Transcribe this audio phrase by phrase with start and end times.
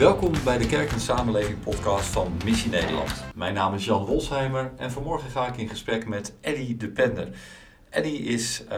[0.00, 3.24] Welkom bij de Kerk en Samenleving podcast van Missie Nederland.
[3.34, 7.28] Mijn naam is Jan Wolsheimer en vanmorgen ga ik in gesprek met Eddy de Pender.
[7.90, 8.76] Eddy is uh,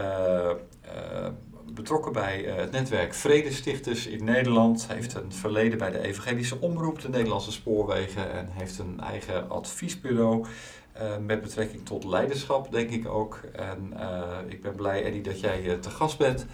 [0.85, 1.27] uh,
[1.73, 4.87] betrokken bij uh, het netwerk Vredestichters in Nederland.
[4.87, 10.45] Heeft een verleden bij de Evangelische Omroep, de Nederlandse Spoorwegen en heeft een eigen adviesbureau.
[11.25, 13.39] met betrekking tot leiderschap, denk ik ook.
[13.55, 13.93] En
[14.47, 16.45] ik ben blij, Eddy, dat jij te gast bent.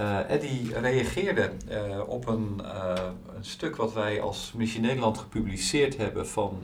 [0.00, 2.92] Uh, Eddie reageerde uh, op een, uh,
[3.36, 6.60] een, stuk wat wij als Missie Nederland gepubliceerd hebben van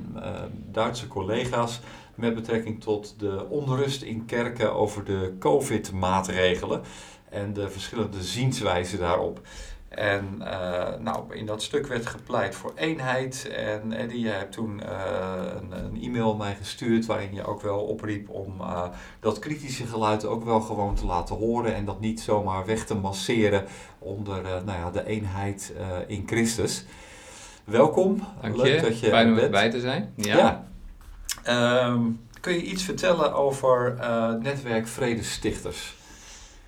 [0.67, 1.81] Duitse collega's
[2.15, 6.83] met betrekking tot de onrust in kerken over de COVID-maatregelen
[7.29, 9.41] en de verschillende zienswijzen daarop.
[9.91, 13.49] En uh, nou, in dat stuk werd gepleit voor eenheid.
[13.57, 14.91] En Eddie, jij hebt toen uh,
[15.61, 18.83] een, een, e-mail mij gestuurd waarin je ook wel opriep om uh,
[19.21, 21.75] dat kritische geluid ook wel gewoon te laten horen.
[21.75, 23.65] En dat niet zomaar weg te masseren
[23.99, 25.73] onder nou ja, de eenheid
[26.07, 26.85] in Christus.
[27.65, 28.23] Welkom.
[28.41, 28.81] Dank Leuk je.
[28.81, 30.13] dat je Fijn om erbij te zijn.
[30.17, 30.65] Ja.
[31.45, 31.87] ja.
[31.87, 33.97] Um, kun je iets vertellen over
[34.43, 35.95] Netwerk Vredestichters?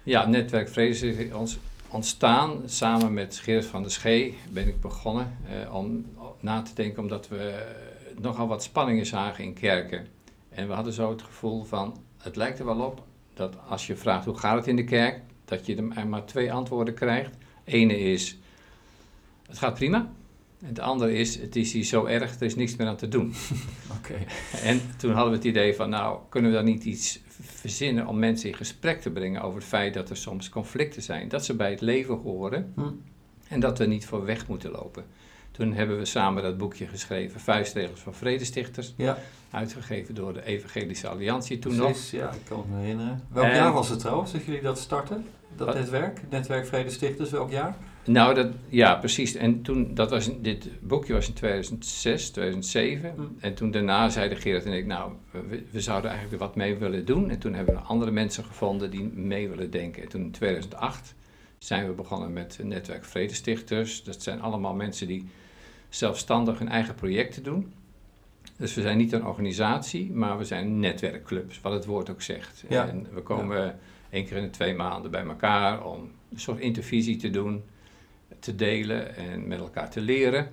[0.02, 1.58] Ja, Netwerk Vredestichters
[1.92, 2.62] ontstaan.
[2.64, 6.06] Samen met Geert van der Schee ben ik begonnen eh, om
[6.40, 7.66] na te denken, omdat we
[8.20, 10.06] nogal wat spanningen zagen in kerken.
[10.48, 13.96] En we hadden zo het gevoel van, het lijkt er wel op dat als je
[13.96, 17.36] vraagt hoe gaat het in de kerk, dat je er maar twee antwoorden krijgt.
[17.64, 18.38] Ene is,
[19.46, 20.12] het gaat prima.
[20.60, 23.08] En het andere is, het is hier zo erg, er is niks meer aan te
[23.08, 23.34] doen.
[23.98, 24.14] Oké.
[24.62, 27.20] En toen hadden we het idee van, nou, kunnen we dan niet iets
[27.62, 31.28] verzinnen om mensen in gesprek te brengen over het feit dat er soms conflicten zijn.
[31.28, 32.90] Dat ze bij het leven horen hm.
[33.48, 35.04] en dat we niet voor weg moeten lopen.
[35.50, 38.94] Toen hebben we samen dat boekje geschreven, Vuistregels van Vredestichters.
[38.96, 39.18] Ja.
[39.50, 42.20] Uitgegeven door de Evangelische Alliantie toen Precies, nog.
[42.20, 43.22] ja, ik kan me herinneren.
[43.28, 45.26] Welk jaar was het trouwens dat jullie dat starten?
[45.56, 47.76] Dat netwerk, Netwerk Vredestichters, welk jaar?
[48.04, 49.34] Nou, dat, ja, precies.
[49.34, 53.14] En toen, dat was, dit boekje was in 2006, 2007.
[53.14, 53.22] Hm.
[53.38, 56.76] En toen daarna zeiden Gerard en ik, nou, we, we, zouden eigenlijk er wat mee
[56.76, 57.30] willen doen.
[57.30, 60.02] En toen hebben we andere mensen gevonden die mee willen denken.
[60.02, 61.14] En toen in 2008
[61.58, 64.04] zijn we begonnen met het netwerk Vredestichters.
[64.04, 65.28] Dat zijn allemaal mensen die
[65.88, 67.72] zelfstandig hun eigen projecten doen.
[68.56, 72.64] Dus we zijn niet een organisatie, maar we zijn netwerkclubs, wat het woord ook zegt.
[72.68, 72.88] Ja.
[72.88, 73.78] En we komen ja.
[74.10, 77.62] één keer in de twee maanden bij elkaar om een soort intervisie te doen
[78.38, 80.50] te delen en met elkaar te leren.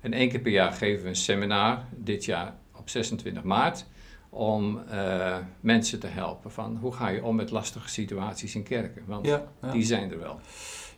[0.00, 3.86] En één keer per jaar geven we een seminar, dit jaar op 26 maart,
[4.30, 9.02] om uh, mensen te helpen van hoe ga je om met lastige situaties in kerken.
[9.06, 9.70] Want ja, ja.
[9.70, 10.40] die zijn er wel.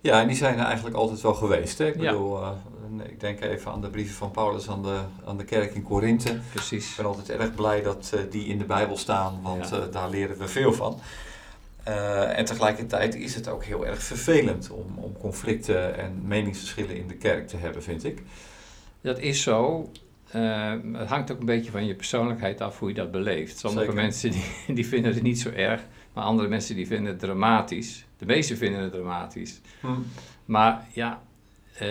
[0.01, 1.79] Ja, en die zijn er eigenlijk altijd wel geweest.
[1.79, 1.87] Hè?
[1.87, 2.51] Ik bedoel, uh,
[3.09, 6.39] ik denk even aan de brieven van Paulus aan de, aan de kerk in Korinthe.
[6.53, 6.91] Precies.
[6.91, 10.39] Ik ben altijd erg blij dat uh, die in de Bijbel staan, want daar leren
[10.39, 11.01] we veel van.
[11.89, 17.07] Uh, en tegelijkertijd is het ook heel erg vervelend om, om conflicten en meningsverschillen in
[17.07, 18.23] de kerk te hebben, vind ik.
[19.01, 19.91] Dat is zo.
[20.35, 23.59] Uh, het hangt ook een beetje van je persoonlijkheid af hoe je dat beleeft.
[23.59, 24.45] Sommige mensen die,
[24.77, 25.83] die vinden het niet zo erg,
[26.13, 28.07] maar andere mensen die vinden het dramatisch.
[28.19, 29.61] De meeste vinden het dramatisch.
[29.81, 29.89] Hm.
[30.45, 31.23] Maar ja,
[31.83, 31.89] uh,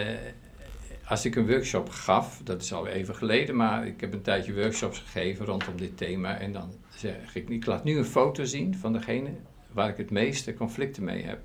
[1.06, 4.53] als ik een workshop gaf, dat is al even geleden, maar ik heb een tijdje
[4.53, 6.38] workshops gegeven rondom dit thema.
[6.38, 9.29] En dan zeg ik, ik laat nu een foto zien van degene
[9.77, 11.39] waar ik het meeste conflicten mee heb.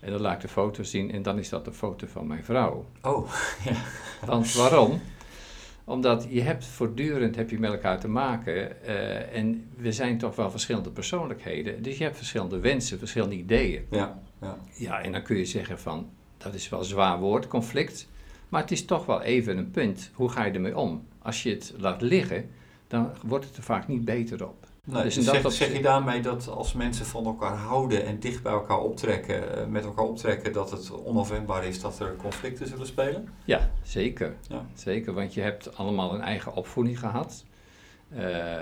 [0.00, 2.44] En dan laat ik de foto zien en dan is dat de foto van mijn
[2.44, 2.84] vrouw.
[3.02, 3.32] Oh,
[3.68, 3.74] ja.
[4.26, 5.00] Want waarom?
[5.84, 10.36] Omdat je hebt voortdurend heb je met elkaar te maken uh, en we zijn toch
[10.36, 11.82] wel verschillende persoonlijkheden.
[11.82, 13.86] Dus je hebt verschillende wensen, verschillende ideeën.
[13.90, 14.58] Ja, ja.
[14.72, 18.08] ja, en dan kun je zeggen van, dat is wel een zwaar woord, conflict.
[18.48, 20.10] Maar het is toch wel even een punt.
[20.14, 21.06] Hoe ga je ermee om?
[21.18, 22.50] Als je het laat liggen,
[22.86, 24.66] dan wordt het er vaak niet beter op.
[24.86, 28.52] Dus, dus zeg, zeg, je daarmee dat als mensen van elkaar houden en dicht bij
[28.52, 33.28] elkaar optrekken, eh, met elkaar optrekken, dat het onafwendbaar is dat er conflicten zullen spelen?
[33.44, 34.36] Ja, zeker.
[34.48, 34.66] Ja.
[34.74, 37.44] Zeker, want je hebt allemaal een eigen opvoeding gehad.
[38.16, 38.56] Uh,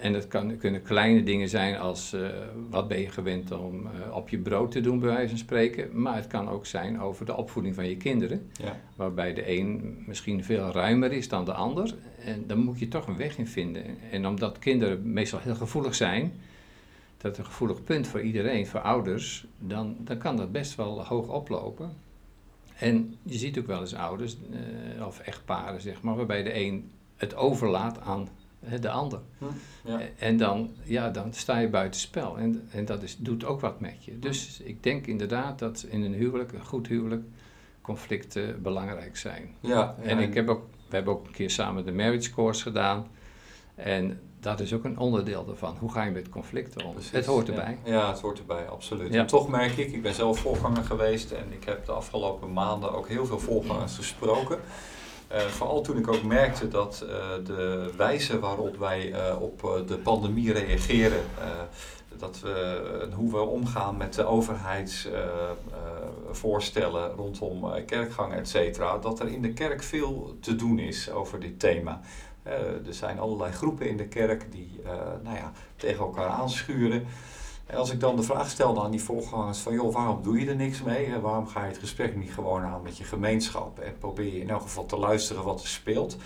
[0.00, 2.28] en het kan, kunnen kleine dingen zijn als uh,
[2.70, 6.02] wat ben je gewend om uh, op je brood te doen, bij wijze van spreken.
[6.02, 8.50] Maar het kan ook zijn over de opvoeding van je kinderen.
[8.52, 8.80] Ja.
[8.96, 11.94] Waarbij de een misschien veel ruimer is dan de ander.
[12.24, 13.84] En dan moet je toch een weg in vinden.
[14.10, 16.32] En omdat kinderen meestal heel gevoelig zijn,
[17.16, 21.04] dat is een gevoelig punt voor iedereen, voor ouders, dan, dan kan dat best wel
[21.04, 21.92] hoog oplopen.
[22.78, 24.36] En je ziet ook wel eens ouders,
[25.06, 28.28] of echtparen zeg maar, waarbij de een het overlaat aan
[28.80, 29.20] de ander.
[29.38, 29.44] Hm,
[29.84, 30.00] ja.
[30.18, 32.38] En dan, ja, dan sta je buiten spel.
[32.38, 34.18] En, en dat is, doet ook wat met je.
[34.18, 37.22] Dus ik denk inderdaad dat in een huwelijk, een goed huwelijk,
[37.80, 39.54] conflicten belangrijk zijn.
[39.60, 43.06] Ja, en ik heb ook, we hebben ook een keer samen de marriage course gedaan.
[43.74, 45.76] En dat is ook een onderdeel ervan.
[45.78, 46.94] Hoe ga je met conflicten om?
[47.10, 47.78] het hoort erbij.
[47.84, 49.14] Ja, ja, het hoort erbij, absoluut.
[49.14, 52.92] En toch merk ik, ik ben zelf voorganger geweest en ik heb de afgelopen maanden
[52.92, 54.58] ook heel veel voorgangers gesproken.
[55.28, 57.04] vooral toen ik ook merkte dat
[57.44, 61.22] de wijze waarop wij op de pandemie reageren,
[62.18, 69.42] dat we, hoe we omgaan met de overheidsvoorstellen rondom kerkgang, et cetera, dat er in
[69.42, 72.00] de kerk veel te doen is over dit thema.
[72.86, 74.80] er zijn allerlei groepen in de kerk die
[75.22, 77.06] nou ja, tegen elkaar aanschuren.
[77.66, 80.48] En als ik dan de vraag stelde aan die voorgangers van joh, waarom doe je
[80.48, 81.20] er niks mee?
[81.20, 84.50] Waarom ga je het gesprek niet gewoon aan met je gemeenschap en probeer je in
[84.50, 86.16] elk geval te luisteren wat er speelt?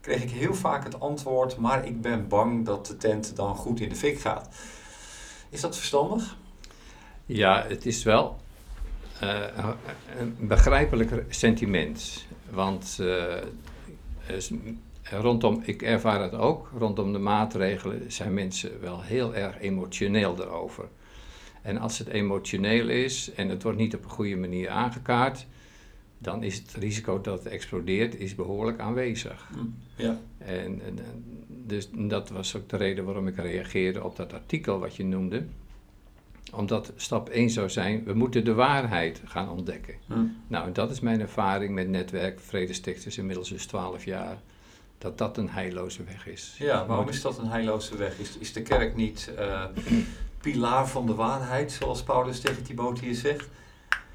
[0.00, 3.80] Kreeg ik heel vaak het antwoord, maar ik ben bang dat de tent dan goed
[3.80, 4.48] in de fik gaat.
[5.50, 6.36] Is dat verstandig?
[7.26, 8.38] Ja, het is wel
[9.22, 9.68] uh,
[10.18, 12.26] een begrijpelijk sentiment.
[12.50, 13.34] Want uh,
[15.02, 20.88] rondom, ik ervaar het ook, rondom de maatregelen zijn mensen wel heel erg emotioneel erover.
[21.62, 25.46] En als het emotioneel is en het wordt niet op een goede manier aangekaart,
[26.18, 29.48] dan is het risico dat het explodeert is behoorlijk aanwezig.
[29.52, 30.20] Hm, ja.
[30.38, 30.98] En, en,
[31.68, 35.46] dus dat was ook de reden waarom ik reageerde op dat artikel wat je noemde.
[36.52, 39.94] Omdat stap 1 zou zijn, we moeten de waarheid gaan ontdekken.
[40.46, 44.38] Nou, dat is mijn ervaring met netwerk Vredestichters inmiddels dus 12 jaar
[44.98, 46.54] dat dat een heilloze weg is.
[46.58, 48.18] Ja, waarom is dat een heilloze weg?
[48.18, 49.64] Is, is de kerk niet uh,
[50.42, 53.48] pilaar van de waarheid, zoals Paulus tegen Timotheus zegt?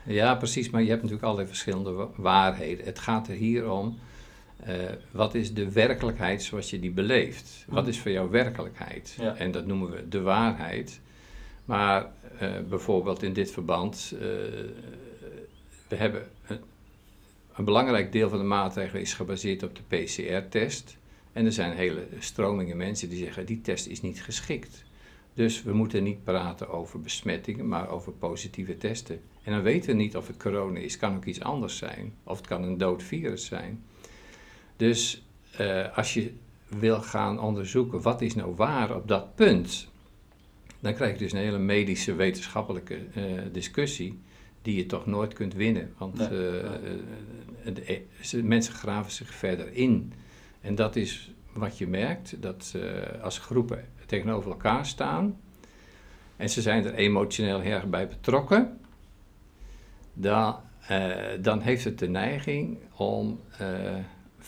[0.03, 2.85] Ja, precies, maar je hebt natuurlijk allerlei verschillende waarheden.
[2.85, 3.97] Het gaat er hier om,
[4.67, 4.75] uh,
[5.11, 7.65] wat is de werkelijkheid zoals je die beleeft?
[7.67, 9.15] Wat is voor jou werkelijkheid?
[9.19, 9.35] Ja.
[9.35, 10.99] En dat noemen we de waarheid.
[11.65, 12.11] Maar
[12.41, 14.15] uh, bijvoorbeeld in dit verband,
[15.87, 16.27] we hebben
[17.55, 20.97] een belangrijk deel van de maatregelen is gebaseerd op de PCR-test.
[21.33, 24.83] En er zijn hele stromingen mensen die zeggen die test is niet geschikt.
[25.33, 29.21] Dus we moeten niet praten over besmettingen, maar over positieve testen.
[29.43, 30.97] En dan weten we niet of het corona is.
[30.97, 32.13] Kan ook iets anders zijn.
[32.23, 33.83] Of het kan een dood virus zijn.
[34.75, 35.23] Dus
[35.59, 36.33] uh, als je
[36.67, 39.87] wil gaan onderzoeken wat is nou waar op dat punt,
[40.79, 44.21] dan krijg je dus een hele medische wetenschappelijke uh, discussie
[44.61, 45.93] die je toch nooit kunt winnen.
[45.97, 46.61] Want nee,
[47.65, 48.03] uh,
[48.33, 50.13] uh, mensen graven zich verder in.
[50.61, 52.75] En dat is wat je merkt, dat
[53.21, 55.39] als groepen tegenover elkaar staan
[56.35, 58.79] en ze zijn er emotioneel erg bij betrokken,
[60.13, 60.55] dan,
[61.41, 63.39] dan heeft het de neiging om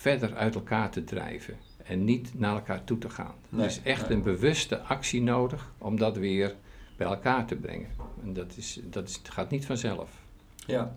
[0.06, 3.34] verder uit elkaar te drijven en niet naar elkaar toe te gaan.
[3.50, 6.56] Nee, er is echt een bewuste actie nodig om dat weer
[6.98, 7.90] bij elkaar te brengen.
[8.24, 10.10] En dat, is, dat is, gaat niet vanzelf.
[10.66, 10.96] Ja.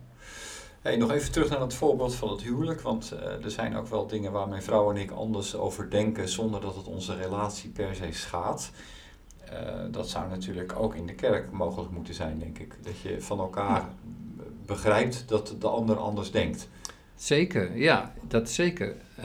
[0.81, 2.81] Hey, nog even terug naar het voorbeeld van het huwelijk.
[2.81, 6.29] Want uh, er zijn ook wel dingen waar mijn vrouw en ik anders over denken
[6.29, 8.71] zonder dat het onze relatie per se schaadt.
[9.53, 9.59] Uh,
[9.91, 12.75] dat zou natuurlijk ook in de kerk mogelijk moeten zijn, denk ik.
[12.83, 13.89] Dat je van elkaar
[14.67, 16.69] begrijpt dat de ander anders denkt.
[17.19, 18.95] Zeker, ja, dat zeker.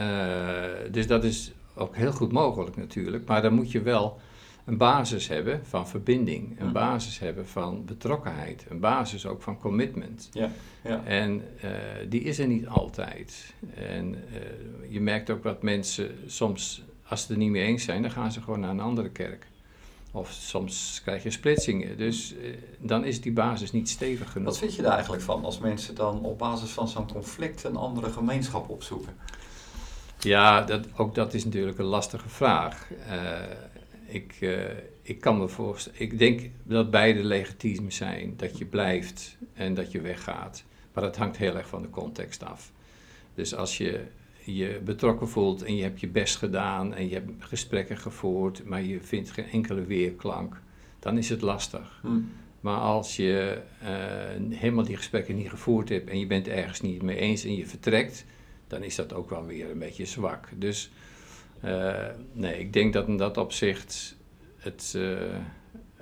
[0.90, 3.26] dus dat is ook heel goed mogelijk natuurlijk.
[3.26, 4.20] Maar dan moet je wel
[4.64, 10.28] een basis hebben van verbinding, een basis hebben van betrokkenheid, een basis ook van commitment.
[10.32, 10.50] Ja,
[10.84, 11.04] ja.
[11.04, 11.70] En uh,
[12.08, 13.54] die is er niet altijd.
[13.74, 17.84] En uh, je merkt ook dat mensen soms, als ze het er niet mee eens
[17.84, 19.46] zijn, dan gaan ze gewoon naar een andere kerk.
[20.16, 21.96] Of soms krijg je splitsingen.
[21.96, 24.48] Dus uh, dan is die basis niet stevig genoeg.
[24.48, 27.76] Wat vind je daar eigenlijk van als mensen dan op basis van zo'n conflict een
[27.76, 29.16] andere gemeenschap opzoeken?
[30.18, 32.88] Ja, dat, ook dat is natuurlijk een lastige vraag
[34.14, 34.62] ik, uh,
[35.02, 38.34] ik kan me voorstellen, ik denk dat beide legitiem zijn.
[38.36, 40.64] Dat je blijft en dat je weggaat.
[40.92, 42.72] Maar dat hangt heel erg van de context af.
[43.34, 44.04] Dus als je
[44.44, 48.82] je betrokken voelt en je hebt je best gedaan en je hebt gesprekken gevoerd, maar
[48.82, 50.60] je vindt geen enkele weerklank,
[50.98, 51.98] dan is het lastig.
[52.02, 52.20] Hm.
[52.60, 57.02] Maar als je uh, helemaal die gesprekken niet gevoerd hebt en je bent ergens niet
[57.02, 58.24] mee eens en je vertrekt,
[58.66, 60.48] dan is dat ook wel weer een beetje zwak.
[60.56, 60.90] Dus
[61.64, 61.94] uh,
[62.32, 64.16] nee, ik denk dat in dat opzicht
[64.56, 65.18] het uh,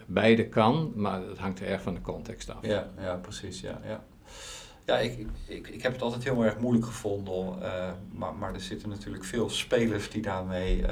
[0.06, 2.66] beide kan, maar het hangt er erg van de context af.
[2.66, 3.60] Ja, ja precies.
[3.60, 4.04] Ja, ja.
[4.84, 8.60] Ja ik, ik, ik heb het altijd heel erg moeilijk gevonden, uh, maar, maar er
[8.60, 10.84] zitten natuurlijk veel spelers die, daarmee,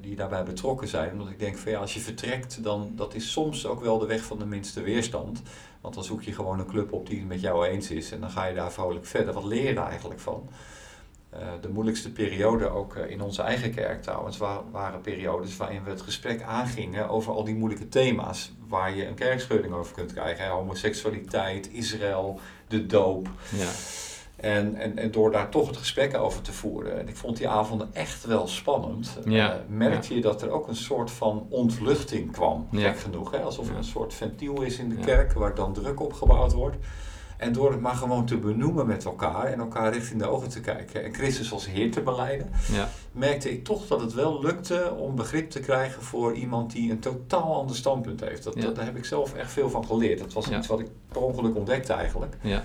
[0.00, 1.12] die daarbij betrokken zijn.
[1.12, 4.06] Omdat ik denk van ja, als je vertrekt, dan dat is soms ook wel de
[4.06, 5.42] weg van de minste weerstand.
[5.80, 8.20] Want dan zoek je gewoon een club op die het met jou eens is en
[8.20, 9.34] dan ga je daar vrolijk verder.
[9.34, 10.48] Wat leer je daar eigenlijk van?
[11.30, 14.36] Eh, de moeilijkste periode, ook eh, in onze eigen kerk trouwens,
[14.70, 18.52] waren periodes waarin we het gesprek aangingen over al die moeilijke thema's.
[18.68, 20.48] Waar je een kerkscheuding over kunt krijgen.
[20.48, 23.28] Homoseksualiteit, Israël, de doop.
[23.56, 23.68] Ja.
[24.36, 26.98] En, en, en door daar toch het gesprek over te voeren.
[26.98, 29.18] En ik vond die avonden echt wel spannend.
[29.24, 29.54] Ja.
[29.54, 32.68] Uh, merkte je dat er ook een soort van ontluchting kwam.
[32.72, 33.30] Gek genoeg.
[33.30, 33.38] Hè?
[33.38, 36.76] Alsof er een soort ventiel is in de kerk waar dan druk op gebouwd wordt.
[37.36, 40.48] En door het maar gewoon te benoemen met elkaar en elkaar recht in de ogen
[40.48, 42.88] te kijken en Christus als Heer te beleiden, ja.
[43.12, 46.98] merkte ik toch dat het wel lukte om begrip te krijgen voor iemand die een
[46.98, 48.44] totaal ander standpunt heeft.
[48.44, 50.18] Dat, Daar heb ik zelf echt veel van geleerd.
[50.18, 52.36] Dat was iets wat ik per ongeluk ontdekte eigenlijk.
[52.40, 52.64] Ja,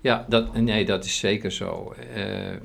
[0.00, 1.94] ja dat, nee, dat is zeker zo.
[2.16, 2.56] Uh,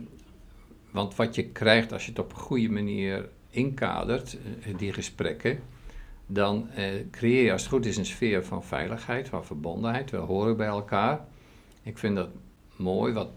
[0.91, 5.59] want wat je krijgt als je het op een goede manier inkadert, eh, die gesprekken,
[6.27, 10.11] dan eh, creëer je als het goed is een sfeer van veiligheid, van verbondenheid.
[10.11, 11.25] We horen bij elkaar.
[11.83, 12.29] Ik vind dat
[12.75, 13.29] mooi wat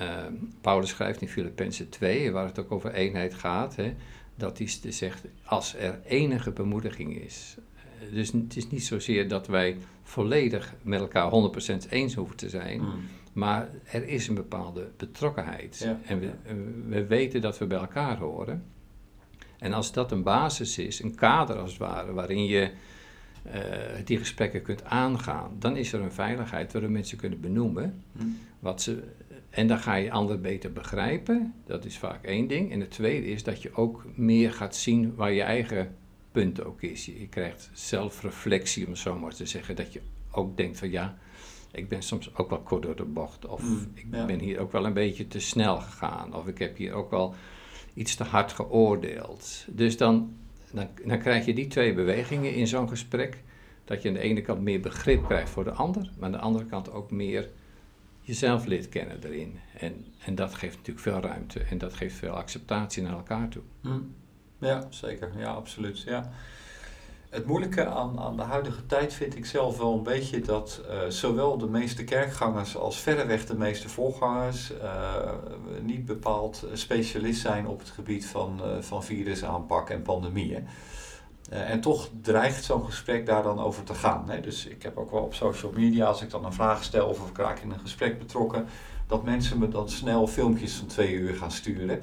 [0.00, 0.24] uh,
[0.60, 3.76] Paulus schrijft in Filippenzen 2, waar het ook over eenheid gaat.
[3.76, 3.94] Hè,
[4.36, 7.56] dat hij zegt, als er enige bemoediging is.
[7.74, 12.48] Eh, dus het is niet zozeer dat wij volledig met elkaar 100% eens hoeven te
[12.48, 12.80] zijn.
[12.80, 13.00] Mm.
[13.32, 15.88] Maar er is een bepaalde betrokkenheid.
[16.04, 16.30] en we,
[16.88, 18.64] we weten dat we bij elkaar horen.
[19.60, 22.70] En als dat een basis is, een kader als het ware, waarin je
[23.46, 23.52] uh,
[24.04, 28.24] die gesprekken kunt aangaan, dan is er een veiligheid waarin mensen kunnen benoemen hm.
[28.58, 29.02] wat ze.
[29.50, 31.54] En dan ga je anderen beter begrijpen.
[31.66, 32.72] Dat is vaak één ding.
[32.72, 35.96] En het tweede is dat je ook meer gaat zien waar je eigen
[36.32, 37.04] punt ook is.
[37.04, 39.76] Je krijgt zelfreflectie, om het zo maar te zeggen.
[39.76, 40.00] Dat je
[40.30, 41.18] ook denkt van ja,
[41.72, 43.46] ik ben soms ook wel kort door de bocht.
[43.46, 46.34] Of hm, ik ben hier ook wel een beetje te snel gegaan.
[46.34, 47.34] Of ik heb hier ook wel
[47.94, 49.64] iets te hard geoordeeld.
[49.68, 50.34] Dus dan,
[50.70, 53.42] dan, dan krijg je die twee bewegingen in zo'n gesprek.
[53.84, 56.38] Dat je aan de ene kant meer begrip krijgt voor de ander, maar aan de
[56.38, 57.48] andere kant ook meer
[58.20, 59.58] jezelf leert kennen erin.
[59.78, 63.62] En, en dat geeft natuurlijk veel ruimte en dat geeft veel acceptatie naar elkaar toe.
[63.80, 64.00] Hm.
[64.58, 65.30] Ja, zeker.
[65.38, 66.00] Ja, absoluut.
[66.00, 66.32] Ja.
[67.30, 70.98] Het moeilijke aan, aan de huidige tijd vind ik zelf wel een beetje dat uh,
[71.08, 75.32] zowel de meeste kerkgangers als verreweg de meeste voorgangers uh,
[75.82, 80.66] niet bepaald specialist zijn op het gebied van, uh, van virusaanpak en pandemieën.
[81.50, 84.30] en toch dreigt zo'n gesprek daar dan over te gaan.
[84.30, 84.40] Hè?
[84.40, 87.28] Dus ik heb ook wel op social media, als ik dan een vraag stel of
[87.28, 88.66] ik raak in een gesprek betrokken,
[89.06, 92.00] dat mensen me dan snel filmpjes van twee uur gaan sturen.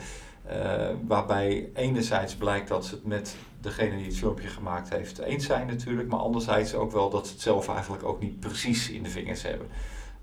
[1.08, 5.68] Waarbij enerzijds blijkt dat ze het met degene die het filmpje gemaakt heeft eens zijn
[5.68, 9.10] natuurlijk, maar anderzijds ook wel dat ze het zelf eigenlijk ook niet precies in de
[9.10, 9.68] vingers hebben.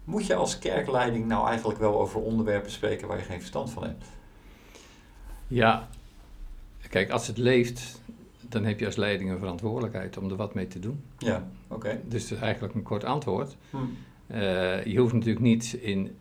[0.05, 3.83] Moet je als kerkleiding nou eigenlijk wel over onderwerpen spreken waar je geen verstand van
[3.83, 4.05] hebt?
[5.47, 5.89] Ja,
[6.89, 8.01] kijk, als het leeft,
[8.41, 11.05] dan heb je als leiding een verantwoordelijkheid om er wat mee te doen.
[11.19, 12.01] Ja, oké.
[12.05, 13.57] Dus het is eigenlijk een kort antwoord.
[13.71, 13.77] Hm.
[14.27, 16.17] Uh, je hoeft natuurlijk niet in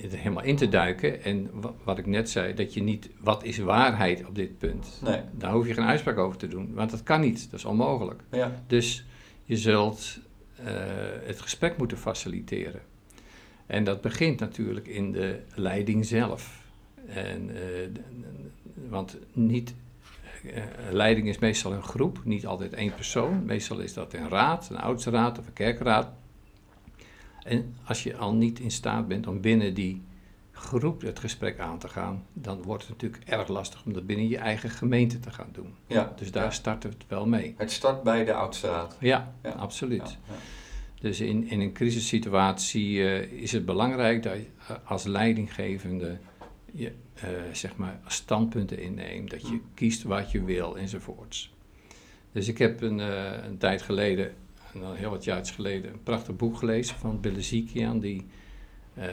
[0.00, 1.24] het helemaal in te duiken.
[1.24, 1.50] En
[1.84, 5.00] wat ik net zei, dat je niet, wat is waarheid op dit punt?
[5.04, 5.20] Nee.
[5.32, 8.22] Daar hoef je geen uitspraak over te doen, want dat kan niet, dat is onmogelijk.
[8.30, 8.62] Ja.
[8.66, 9.04] Dus
[9.44, 10.18] je zult
[10.60, 10.66] uh,
[11.24, 12.80] het gesprek moeten faciliteren.
[13.66, 16.64] En dat begint natuurlijk in de leiding zelf.
[17.06, 17.58] En, uh,
[18.88, 19.74] want niet,
[20.44, 20.52] uh,
[20.90, 23.44] leiding is meestal een groep, niet altijd één persoon.
[23.44, 26.08] Meestal is dat een raad, een oudsraad of een kerkraad.
[27.46, 30.02] En als je al niet in staat bent om binnen die
[30.52, 34.28] groep het gesprek aan te gaan, dan wordt het natuurlijk erg lastig om dat binnen
[34.28, 35.74] je eigen gemeente te gaan doen.
[35.86, 36.50] Ja, dus daar ja.
[36.50, 37.54] start het wel mee.
[37.56, 38.96] Het start bij de oudstraat.
[39.00, 39.50] Ja, ja.
[39.50, 40.18] absoluut.
[41.00, 46.18] Dus in, in een crisissituatie uh, is het belangrijk dat je uh, als leidinggevende
[46.72, 46.92] je,
[47.24, 51.54] uh, zeg maar standpunten inneemt, dat je kiest wat je wil enzovoorts.
[52.32, 52.98] Dus ik heb een,
[53.44, 54.34] een tijd geleden
[54.84, 58.26] al heel wat jaar geleden een prachtig boek gelezen van Bill Zikian, die
[58.98, 59.04] uh,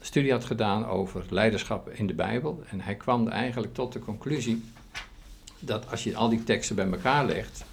[0.00, 2.62] studie had gedaan over leiderschap in de Bijbel.
[2.70, 4.64] En hij kwam eigenlijk tot de conclusie
[5.58, 7.64] dat als je al die teksten bij elkaar legt,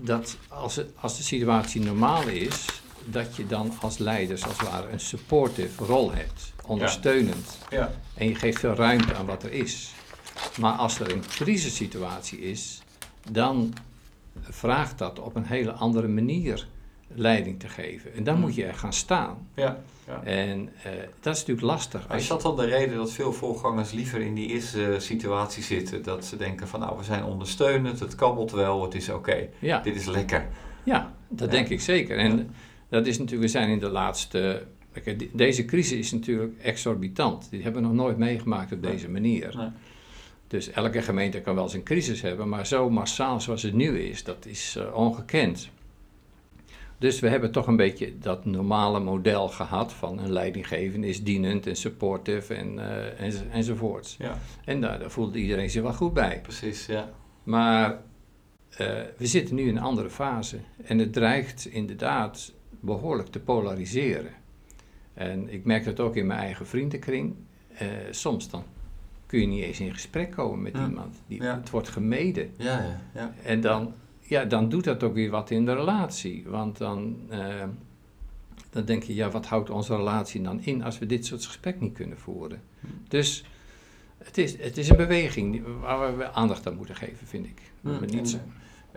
[0.00, 2.66] dat als, het, als de situatie normaal is,
[3.04, 7.58] dat je dan als leiders als het ware een supportive rol hebt, ondersteunend.
[7.70, 7.92] Ja.
[8.14, 9.92] En je geeft veel ruimte aan wat er is.
[10.60, 12.82] Maar als er een crisissituatie is,
[13.30, 13.74] dan
[14.42, 16.66] vraagt dat op een hele andere manier
[17.14, 18.14] leiding te geven.
[18.14, 18.42] En dan hmm.
[18.42, 19.48] moet je er gaan staan.
[19.54, 20.22] Ja, ja.
[20.22, 22.06] En uh, dat is natuurlijk lastig.
[22.12, 26.02] Is dat dan de reden dat veel voorgangers liever in die eerste situatie zitten?
[26.02, 29.48] Dat ze denken van nou, we zijn ondersteunend, het kabbelt wel, het is oké.
[29.58, 29.80] Ja.
[29.80, 30.48] Dit is lekker.
[30.84, 32.18] Ja, dat denk ik zeker.
[32.18, 32.54] En
[32.88, 34.66] dat is natuurlijk, we zijn in de laatste...
[35.32, 37.50] Deze crisis is natuurlijk exorbitant.
[37.50, 39.56] Die hebben we nog nooit meegemaakt op deze manier.
[39.56, 39.68] Nee.
[40.50, 43.98] Dus elke gemeente kan wel eens een crisis hebben, maar zo massaal zoals het nu
[43.98, 45.70] is, dat is uh, ongekend.
[46.98, 51.66] Dus we hebben toch een beetje dat normale model gehad van een leidinggevende is dienend
[51.66, 54.16] en supportive en, uh, en, enzovoorts.
[54.18, 54.38] Ja.
[54.64, 56.40] En daar, daar, voelde iedereen zich wel goed bij.
[56.40, 57.10] Precies, ja.
[57.42, 57.98] Maar uh,
[59.16, 64.32] we zitten nu in een andere fase en het dreigt inderdaad behoorlijk te polariseren.
[65.14, 67.34] En ik merk dat ook in mijn eigen vriendenkring.
[68.10, 68.64] soms dan
[69.30, 71.16] kun je niet eens in gesprek komen met iemand.
[71.26, 72.50] Die, Het wordt gemeden.
[72.56, 73.32] Ja, ja, ja.
[73.44, 76.44] En dan, ja, dan doet dat ook weer wat in de relatie.
[76.46, 77.64] Want dan, uh,
[78.70, 81.80] dan denk je, ja, wat houdt onze relatie dan in als we dit soort gesprek
[81.80, 82.62] niet kunnen voeren?
[82.80, 82.86] Hm.
[83.08, 83.44] Dus
[84.18, 87.60] het is, het is een beweging waar we aandacht aan moeten geven, vind ik.
[87.80, 88.04] Hm.
[88.06, 88.40] Niet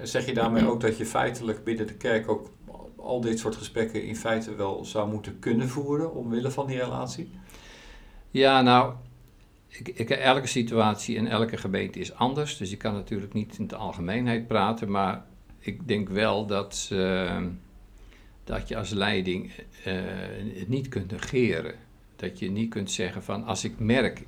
[0.02, 2.50] zeg je daarmee ook dat je feitelijk binnen de kerk ook
[2.96, 7.32] al dit soort gesprekken in feite wel zou moeten kunnen voeren omwille van die relatie?
[8.32, 8.94] Ja, nou,
[9.78, 12.58] ik, ik, elke situatie en elke gemeente is anders.
[12.58, 14.92] Dus je kan natuurlijk niet in de algemeenheid praten.
[14.92, 15.26] Maar
[15.60, 17.42] ik denk wel dat, uh,
[18.44, 19.52] dat je als leiding
[19.88, 19.94] uh,
[20.56, 21.76] het niet kunt negeren.
[22.16, 24.26] Dat je niet kunt zeggen van als ik merk.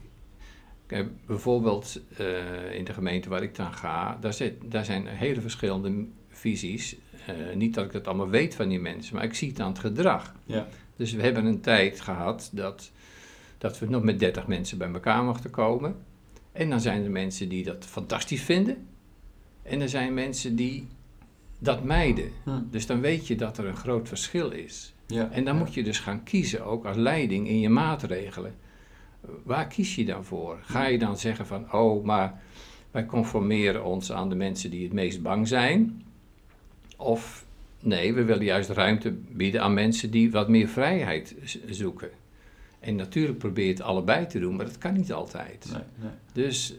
[1.25, 6.05] bijvoorbeeld uh, in de gemeente waar ik dan ga, daar, zit, daar zijn hele verschillende
[6.29, 6.95] visies.
[7.53, 9.79] niet dat ik dat allemaal weet van die mensen, maar ik zie het aan het
[9.79, 10.35] gedrag.
[10.45, 10.67] Ja.
[10.95, 12.91] Dus we hebben een tijd gehad dat
[13.65, 15.95] dat we nog met 30 mensen bij elkaar mochten komen.
[16.51, 18.87] En dan zijn er mensen die dat fantastisch vinden.
[19.63, 20.87] En er zijn mensen die
[21.59, 22.31] dat mijden.
[22.43, 22.61] Hm.
[22.69, 24.93] Dus dan weet je dat er een groot verschil is.
[25.07, 28.55] Ja, en dan moet je dus gaan kiezen, ook als leiding in je maatregelen.
[29.43, 30.59] Waar kies je dan voor?
[30.61, 32.41] Ga je dan zeggen van, oh, maar
[32.91, 36.03] wij conformeren ons aan de mensen die het meest bang zijn?
[36.97, 37.45] Of
[37.79, 41.35] nee, we willen juist ruimte bieden aan mensen die wat meer vrijheid
[41.69, 42.09] zoeken.
[42.85, 45.67] En natuurlijk probeer je het allebei te doen, maar dat kan niet altijd.
[45.71, 46.11] Nee, nee.
[46.33, 46.73] Dus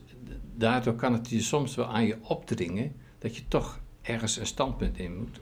[0.55, 4.99] daardoor kan het je soms wel aan je opdringen dat je toch ergens een standpunt
[4.99, 5.41] in moet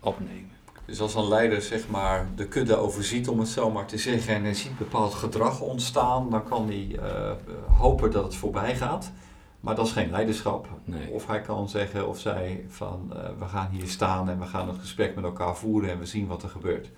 [0.00, 0.50] opnemen.
[0.84, 4.34] Dus als een leider zeg maar de kudde overziet, om het zo maar te zeggen,
[4.34, 7.32] en hij ziet bepaald gedrag ontstaan, dan kan hij uh,
[7.78, 9.12] hopen dat het voorbij gaat.
[9.60, 10.68] Maar dat is geen leiderschap.
[10.84, 11.10] Nee.
[11.10, 14.68] Of hij kan zeggen of zij van uh, we gaan hier staan en we gaan
[14.68, 16.90] het gesprek met elkaar voeren en we zien wat er gebeurt.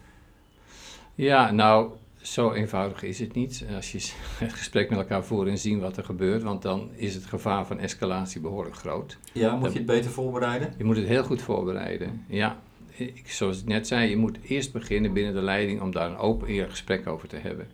[1.14, 1.90] Ja, nou,
[2.32, 3.64] zo eenvoudig is het niet.
[3.74, 3.98] Als je
[4.44, 7.66] het gesprek met elkaar voert en zien wat er gebeurt, want dan is het gevaar
[7.66, 9.18] van escalatie behoorlijk groot.
[9.32, 10.74] Ja, moet je het beter voorbereiden?
[10.78, 12.62] Je moet het heel goed voorbereiden, ja.
[12.96, 16.16] Ik, zoals ik net zei, je moet eerst beginnen binnen de leiding om daar een
[16.16, 17.68] open eerlijk gesprek over te hebben.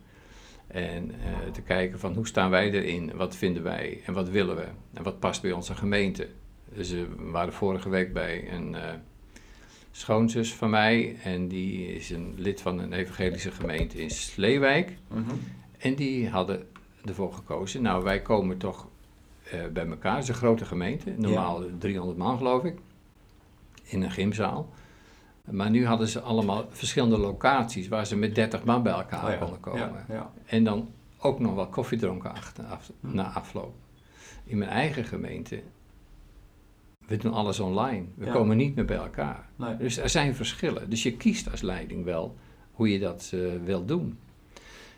[0.67, 4.57] En uh, te kijken van hoe staan wij erin, wat vinden wij en wat willen
[4.57, 6.29] we en wat past bij onze gemeente.
[6.75, 8.73] Dus we waren vorige week bij een...
[8.73, 8.81] Uh,
[9.93, 11.17] schoonzus van mij.
[11.23, 14.97] En die is een lid van een evangelische gemeente in Sleewijk.
[15.09, 15.35] Mhm.
[15.79, 16.67] En die hadden
[17.05, 18.89] ervoor gekozen, nou wij komen toch
[19.55, 20.15] uh, bij elkaar.
[20.15, 22.79] Het is een grote gemeente, normaal 300 man geloof ik.
[23.83, 24.69] In een gymzaal.
[25.51, 29.41] Maar nu hadden ze allemaal verschillende locaties waar ze met 30 man bij elkaar oh
[29.41, 30.05] konden komen.
[30.09, 33.15] Ja, en dan ook nog wat koffie dronken achter, af, hm.
[33.15, 33.75] na afloop.
[34.45, 35.63] In mijn eigen gemeente
[37.07, 38.05] we doen alles online.
[38.15, 39.49] We komen niet meer bij elkaar.
[39.79, 40.91] Dus er zijn verschillen.
[40.91, 42.37] Dus je kiest als leiding wel
[42.73, 44.19] hoe je dat uh, wil doen.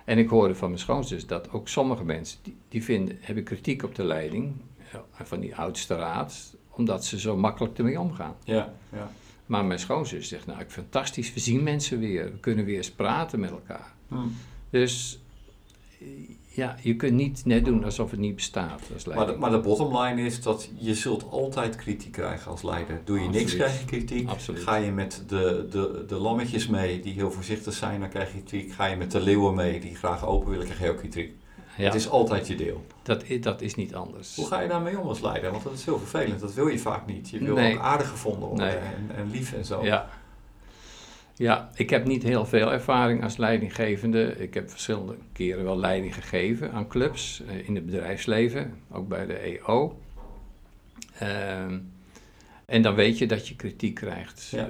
[0.04, 3.82] En ik hoorde van mijn schoonzus dat ook sommige mensen, die, die vinden, hebben kritiek
[3.82, 4.52] op de leiding
[4.94, 8.34] uh, van die oudste raad, omdat ze zo makkelijk ermee omgaan.
[8.44, 9.10] Ja, ja.
[9.46, 12.90] Maar mijn schoonzus zegt, nou, ik fantastisch, we zien mensen weer, we kunnen weer eens
[12.90, 13.92] praten met elkaar.
[14.08, 14.36] Hmm.
[14.70, 15.20] Dus
[16.54, 19.26] ja, je kunt niet net doen alsof het niet bestaat als leider.
[19.26, 23.00] Maar de, maar de bottom line is dat je zult altijd kritiek krijgen als leider.
[23.04, 24.28] Doe je niks, krijg je kritiek.
[24.28, 24.62] Absoluut.
[24.62, 28.42] Ga je met de, de, de lammetjes mee die heel voorzichtig zijn, dan krijg je
[28.42, 28.72] kritiek.
[28.72, 31.34] Ga je met de leeuwen mee die graag open willen, krijg je ook kritiek.
[31.76, 31.84] Ja.
[31.84, 32.86] Het is altijd je deel.
[33.02, 34.36] Dat, dat is niet anders.
[34.36, 35.50] Hoe ga je daarmee om als leider?
[35.50, 36.40] Want dat is heel vervelend.
[36.40, 37.30] Dat wil je vaak niet.
[37.30, 39.84] Je wil ook aardig gevonden worden en, en lief en zo.
[39.84, 40.08] Ja,
[41.36, 44.36] ja, ik heb niet heel veel ervaring als leidinggevende.
[44.38, 49.26] Ik heb verschillende keren wel leiding gegeven aan clubs eh, in het bedrijfsleven, ook bij
[49.26, 49.98] de EO.
[51.18, 51.78] Ehm,
[52.64, 54.64] en dan weet je dat je kritiek krijgt eh,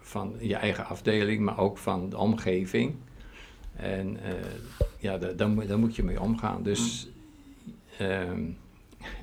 [0.00, 2.94] van je eigen afdeling, maar ook van de omgeving.
[3.76, 4.20] En uh,
[4.98, 6.62] ja, daar, moet je mee omgaan.
[6.62, 7.08] Dus
[7.98, 8.42] ehm,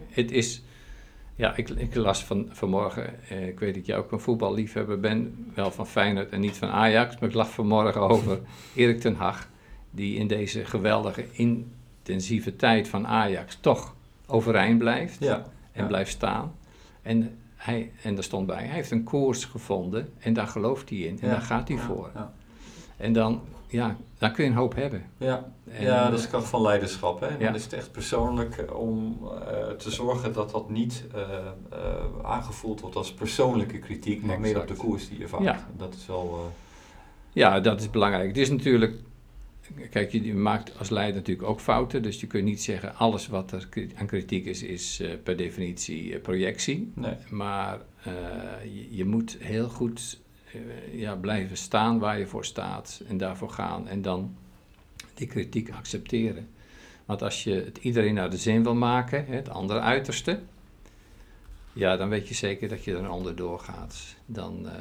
[0.09, 0.61] het is
[1.41, 5.29] ja, ik, ik las van, vanmorgen, eh, ik weet dat jij ook een voetballiefhebber bent,
[5.53, 8.39] wel van Feyenoord en niet van Ajax, maar ik las vanmorgen over
[8.75, 9.49] Erik ten Hag,
[9.91, 13.95] die in deze geweldige intensieve tijd van Ajax toch
[14.27, 16.55] overeind blijft ja, en blijft staan.
[17.01, 20.97] En, hij, en daar stond bij, hij heeft een koers gevonden en daar gelooft hij
[20.97, 22.11] in en daar gaat hij voor.
[22.97, 25.03] En dan ja, daar kun je een hoop hebben.
[25.17, 27.19] Ja, ja dat is de kracht van leiderschap.
[27.19, 27.37] Hè?
[27.37, 31.21] Dan is het echt persoonlijk eh, om uh, te zorgen dat dat niet uh,
[31.73, 31.79] uh,
[32.23, 35.43] aangevoeld wordt als persoonlijke kritiek, maar meer op de koers die je vaart.
[35.43, 35.67] Ja.
[35.77, 36.51] Dat is wel...
[37.33, 38.27] Ja, dat is belangrijk.
[38.27, 38.95] Het is natuurlijk...
[39.89, 43.51] Kijk, je maakt als leider natuurlijk ook fouten, dus je kunt niet zeggen alles wat
[43.51, 46.91] er aan kritiek is, is per definitie projectie.
[46.95, 47.15] Nee.
[47.29, 47.79] Maar
[48.63, 50.30] je, je moet heel goed eh,
[50.91, 54.35] ja, blijven staan waar je voor staat en daarvoor gaan en dan
[55.13, 56.49] die kritiek accepteren.
[57.05, 60.39] Want als je het iedereen naar de zin wil maken, het andere uiterste,
[61.73, 64.15] ja, dan weet je zeker dat je er een ander doorgaat.
[64.25, 64.71] Dan, uh,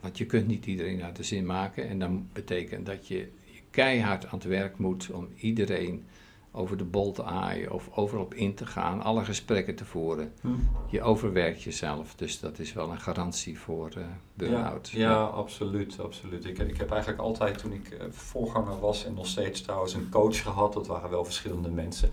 [0.00, 1.88] Want je kunt niet iedereen naar de zin maken.
[1.88, 3.28] En dat betekent dat je
[3.70, 6.04] keihard aan het werk moet om iedereen
[6.52, 10.32] over de bol te aaien of overal op in te gaan, alle gesprekken te voeren.
[10.40, 10.48] Hm.
[10.86, 14.88] Je overwerkt jezelf, dus dat is wel een garantie voor uh, burn-out.
[14.88, 16.44] Ja, ja, absoluut, absoluut.
[16.44, 20.08] Ik, ik heb eigenlijk altijd, toen ik uh, voorganger was en nog steeds trouwens een
[20.10, 22.10] coach gehad, dat waren wel verschillende mensen.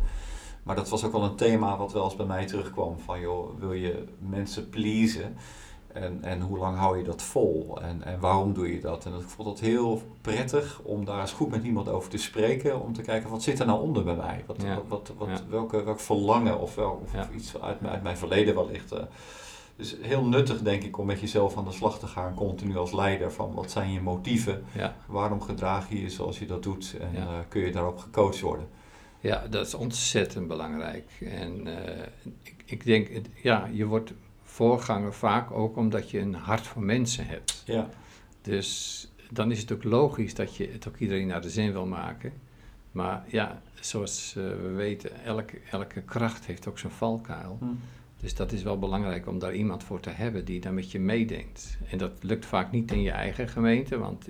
[0.63, 3.59] Maar dat was ook wel een thema wat wel eens bij mij terugkwam, van joh,
[3.59, 5.35] wil je mensen pleasen?
[5.99, 7.81] En, en hoe lang hou je dat vol?
[7.81, 9.05] En, en waarom doe je dat?
[9.05, 12.81] En ik vond het heel prettig om daar eens goed met iemand over te spreken.
[12.81, 14.43] Om te kijken, wat zit er nou onder bij mij?
[14.45, 14.57] Wat,
[14.87, 18.93] wat, wat, welke, welk verlangen of, wel, of, iets uit, uit, mijn verleden wellicht.
[18.93, 18.99] Uh.
[19.75, 22.33] Dus heel nuttig denk ik om met jezelf aan de slag te gaan.
[22.33, 24.63] Continu als leider van wat zijn je motieven?
[25.07, 26.95] Waarom gedraag je je zoals je dat doet?
[26.99, 28.67] En uh, kun je daarop gecoacht worden?
[29.19, 31.05] Ja, dat is ontzettend belangrijk.
[31.19, 31.73] En uh,
[32.43, 33.09] ik, ik denk,
[33.41, 34.13] ja, je wordt
[34.59, 37.63] voorganger vaak ook omdat je een hart voor mensen hebt.
[37.65, 37.89] Ja.
[38.41, 41.85] Dus dan is het ook logisch dat je het ook iedereen naar de zin wil
[41.85, 42.33] maken.
[42.91, 47.57] Maar ja, zoals uh, we weten, elke, elke kracht heeft ook zijn valkuil.
[47.59, 47.65] Hm.
[48.17, 50.99] Dus dat is wel belangrijk om daar iemand voor te hebben die daar met je
[50.99, 51.77] meedenkt.
[51.89, 54.29] En dat lukt vaak niet in je eigen gemeente, want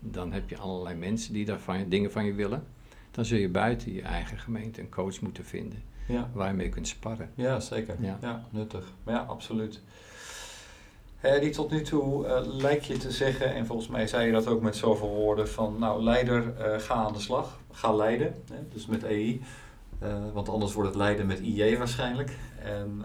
[0.00, 2.64] dan heb je allerlei mensen die daar van, dingen van je willen.
[3.10, 6.28] Dan zul je buiten je eigen gemeente een coach moeten vinden ja.
[6.32, 7.30] waar je mee kunt sparren.
[7.34, 7.96] Ja, zeker.
[8.00, 8.92] Ja, nuttig.
[9.04, 9.80] Maar ja, absoluut.
[11.40, 14.46] die tot nu toe uh, lijkt je te zeggen, en volgens mij zei je dat
[14.46, 18.68] ook met zoveel woorden, van nou leider, uh, ga aan de slag, ga leiden, hè,
[18.72, 19.42] dus met EI.
[20.02, 22.36] Uh, want anders wordt het leiden met IJ waarschijnlijk.
[22.62, 23.04] En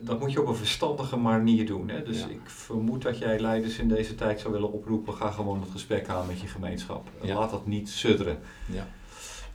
[0.00, 1.88] dat moet je op een verstandige manier doen.
[1.88, 2.02] Hè?
[2.02, 5.70] Dus ik vermoed dat jij leiders in deze tijd zou willen oproepen, ga gewoon het
[5.70, 7.08] gesprek aan met je gemeenschap.
[7.20, 8.38] Laat dat niet sudderen.
[8.66, 8.86] Ja.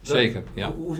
[0.01, 0.73] Zeker, ja.
[0.73, 0.95] Hoe,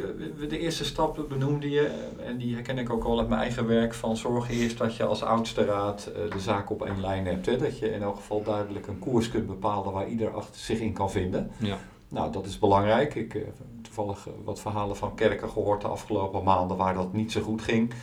[0.50, 3.94] de eerste stap benoemde je, en die herken ik ook al uit mijn eigen werk,
[3.94, 7.46] van zorg eerst dat je als oudste raad eh, de zaak op één lijn hebt.
[7.46, 7.58] Hè?
[7.58, 10.94] Dat je in elk geval duidelijk een koers kunt bepalen waar ieder achter zich in
[10.94, 11.52] kan vinden.
[11.58, 11.78] Ja.
[12.08, 13.16] Nou, dat is belangrijk.
[13.16, 17.32] Ik heb toevallig eh, wat verhalen van kerken gehoord de afgelopen maanden waar dat niet
[17.32, 17.94] zo goed ging.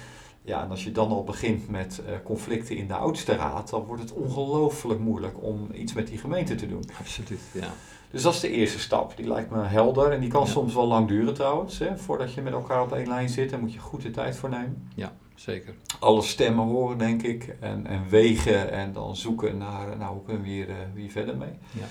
[0.42, 4.02] Ja, en als je dan al begint met conflicten in de oudste raad, dan wordt
[4.02, 6.85] het ongelooflijk moeilijk om iets met die gemeente te doen.
[6.98, 7.72] Absoluut, ja.
[8.16, 9.16] Dus dat is de eerste stap.
[9.16, 11.79] Die lijkt me helder en die kan soms wel lang duren trouwens.
[11.79, 11.96] Hè.
[11.96, 14.48] Voordat je met elkaar op één lijn zit, daar moet je goed de tijd voor
[14.48, 14.88] nemen.
[14.94, 15.74] Ja, zeker.
[15.98, 17.57] Alle stemmen horen, denk ik.
[17.61, 21.37] En, en wegen en dan zoeken naar, nou, hoe kunnen we hier, uh, hier verder
[21.37, 21.52] mee?
[21.70, 21.87] Ja.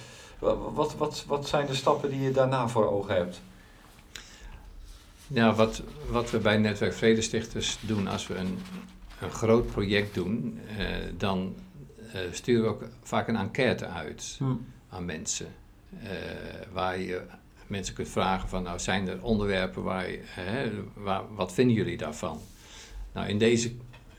[0.73, 3.41] Wat, wat, wat zijn de stappen die je daarna voor ogen hebt?
[5.27, 8.59] Ja, wat, wat we bij Netwerk Vredestichters doen als we een,
[9.21, 10.85] een groot project doen, eh,
[11.17, 11.55] dan
[12.15, 14.53] uh, sturen we ook vaak een enquête uit hm.
[14.89, 15.47] aan mensen.
[16.03, 16.09] Eh,
[16.71, 17.21] waar je
[17.67, 21.97] mensen kunt vragen van, nou zijn er onderwerpen waar, je, hè, waar wat vinden jullie
[21.97, 22.39] daarvan?
[23.13, 23.71] Nou, in, deze,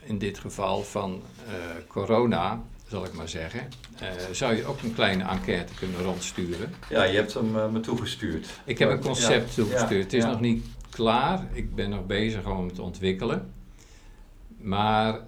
[0.03, 1.53] in dit geval van uh,
[1.87, 3.67] corona, zal ik maar zeggen,
[4.01, 6.73] uh, zou je ook een kleine enquête kunnen rondsturen.
[6.89, 8.47] Ja, je hebt hem uh, me toegestuurd.
[8.65, 10.03] Ik heb een concept toegestuurd.
[10.03, 11.47] het is nog niet klaar.
[11.53, 13.53] Ik ben nog bezig om het te ontwikkelen.
[14.57, 15.19] Maar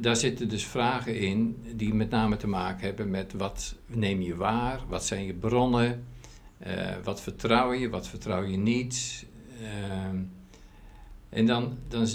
[0.00, 4.36] daar zitten dus vragen in die met name te maken hebben met wat neem je
[4.36, 6.04] waar, wat zijn je bronnen,
[6.66, 9.26] uh, wat vertrouw je, wat vertrouw je niet.
[9.60, 10.20] Uh,
[11.28, 12.06] en dan, dan,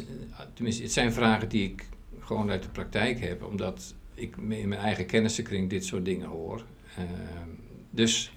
[0.53, 1.89] tenminste, het zijn vragen die ik
[2.19, 6.63] gewoon uit de praktijk heb, omdat ik in mijn eigen kennissenkring dit soort dingen hoor.
[6.97, 7.49] Ehm,
[7.89, 8.31] dus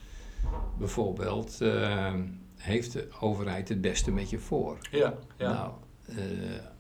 [0.79, 2.23] bijvoorbeeld, ehm,
[2.57, 4.79] heeft de overheid het beste met je voor?
[4.91, 5.53] Ja, ja.
[5.53, 5.73] Nou,
[6.07, 6.72] eh,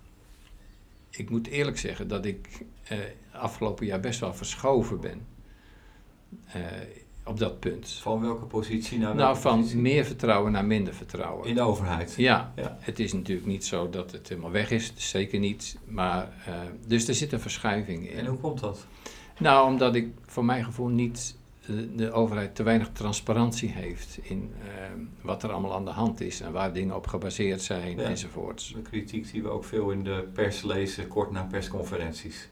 [1.16, 2.98] ik moet eerlijk zeggen dat ik uh,
[3.32, 5.26] afgelopen jaar best wel verschoven ben.
[6.56, 6.62] Uh,
[7.24, 7.88] op dat punt.
[7.90, 11.48] Van welke positie naar Nou, van meer vertrouwen naar minder vertrouwen.
[11.48, 12.14] In de overheid?
[12.16, 15.78] Ja, ja, het is natuurlijk niet zo dat het helemaal weg is, zeker niet.
[15.84, 16.54] Maar, uh,
[16.86, 18.16] dus er zit een verschuiving in.
[18.16, 18.86] En hoe komt dat?
[19.38, 21.36] Nou, omdat ik voor mijn gevoel niet
[21.96, 26.40] de, overheid te weinig transparantie heeft in ehm, wat er allemaal aan de hand is
[26.40, 28.72] en waar dingen op gebaseerd zijn ja, enzovoorts.
[28.72, 32.48] De kritiek die we ook veel in de pers lezen, kort na persconferenties.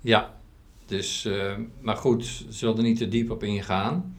[0.00, 0.34] Ja,
[0.86, 4.16] dus, uh, maar goed, zullen er niet te diep op ingaan.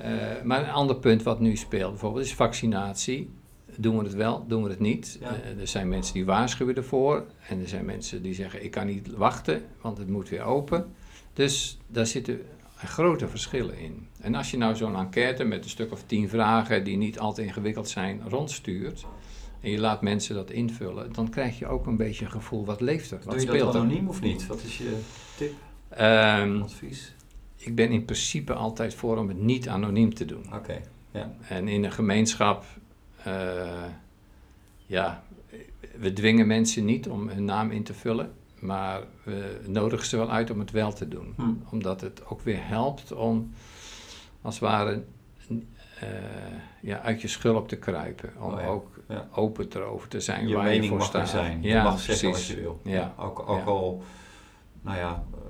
[0.00, 3.30] Uh, maar een ander punt wat nu speelt bijvoorbeeld is vaccinatie.
[3.76, 5.16] Doen we het wel, doen we het niet?
[5.20, 5.30] Ja.
[5.30, 8.86] Uh, er zijn mensen die waarschuwen ervoor en er zijn mensen die zeggen ik kan
[8.86, 10.94] niet wachten, want het moet weer open.
[11.32, 12.40] Dus daar zitten
[12.76, 14.08] grote verschillen in.
[14.20, 17.46] En als je nou zo'n enquête met een stuk of tien vragen die niet altijd
[17.46, 19.06] ingewikkeld zijn rondstuurt
[19.60, 22.80] en je laat mensen dat invullen, dan krijg je ook een beetje een gevoel wat
[22.80, 23.16] leeft er.
[23.16, 24.46] Wat Doe je speelt dat anoniem of niet?
[24.46, 24.98] Wat is je
[25.36, 25.52] tip?
[26.00, 27.14] Um, advies?
[27.56, 30.54] Ik ben in principe altijd voor om het niet anoniem te doen.
[30.54, 30.80] Oké.
[31.10, 31.36] Ja.
[31.48, 32.64] En in een gemeenschap,
[33.26, 33.84] uh,
[34.86, 35.24] ja,
[35.98, 38.32] we dwingen mensen niet om hun naam in te vullen.
[38.58, 41.32] Maar we nodigen ze wel uit om het wel te doen.
[41.36, 41.42] Hm.
[41.70, 43.52] Omdat het ook weer helpt om,
[44.42, 45.02] als het ware,
[45.50, 46.08] uh,
[46.80, 48.32] ja, uit je schulp te kruipen.
[48.38, 49.28] Om Oh ja, ook ja.
[49.34, 51.28] open erover te zijn Je waar mening je voor mag staat.
[51.28, 51.62] zijn.
[51.62, 52.48] Ja, je mag zeggen precies.
[52.48, 52.80] wat je wil.
[52.82, 53.14] Ja.
[53.18, 54.02] Ook, ook al,
[54.82, 55.40] nou ja, eh,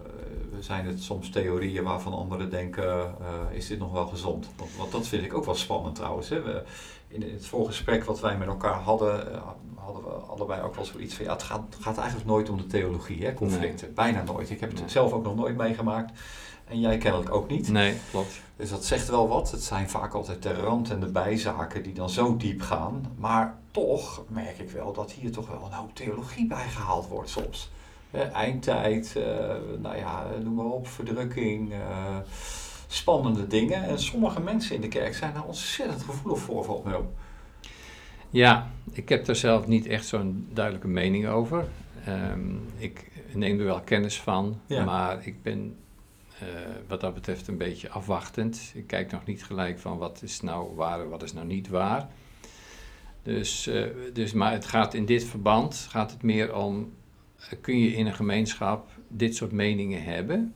[0.61, 4.49] zijn het soms theorieën waarvan anderen denken, eh, is dit nog wel gezond?
[4.57, 6.29] Want, want dat vind ik ook wel spannend trouwens.
[6.29, 6.43] Hè?
[6.43, 6.63] We,
[7.09, 9.41] in het voorgesprek wat wij met elkaar hadden, eh,
[9.87, 12.67] hadden we allebei ook wel zoiets van, ja, het gaat, gaat eigenlijk nooit om de
[12.67, 13.95] theologie, hè, conflicten.
[13.95, 14.51] Bijna nooit.
[14.51, 14.89] Ik heb het Nee.
[14.89, 16.19] zelf ook nog nooit meegemaakt.
[16.65, 17.69] En jij kennelijk ook niet.
[17.69, 18.41] Nee, klopt.
[18.57, 19.51] Dus dat zegt wel wat.
[19.51, 23.13] Het zijn vaak altijd de rand en de bijzaken die dan zo diep gaan.
[23.19, 27.31] Maar toch merk ik wel dat hier toch wel een hoop theologie bij gehaald wordt
[27.31, 27.71] soms.
[28.33, 31.79] Eindtijd, eh, nou ja, noem maar op, verdrukking, eh,
[32.87, 33.83] spannende dingen.
[33.85, 37.01] En sommige mensen in de kerk zijn daar ontzettend gevoelig voor, valt mij.
[38.31, 41.65] Ja, ik heb daar zelf niet echt zo'n duidelijke mening over.
[42.05, 42.41] Ehm,
[42.77, 44.85] ik neem er wel kennis van, Ja.
[44.85, 45.77] maar ik ben
[46.39, 46.47] eh,
[46.89, 48.73] wat dat betreft een beetje afwachtend.
[48.75, 51.69] Ik kijk nog niet gelijk van wat is nou waar en wat is nou niet
[51.69, 52.09] waar.
[53.23, 56.93] Dus, eh, dus, maar het gaat in dit verband gaat het meer om,
[57.39, 60.55] eh, kun je in een gemeenschap dit soort meningen hebben,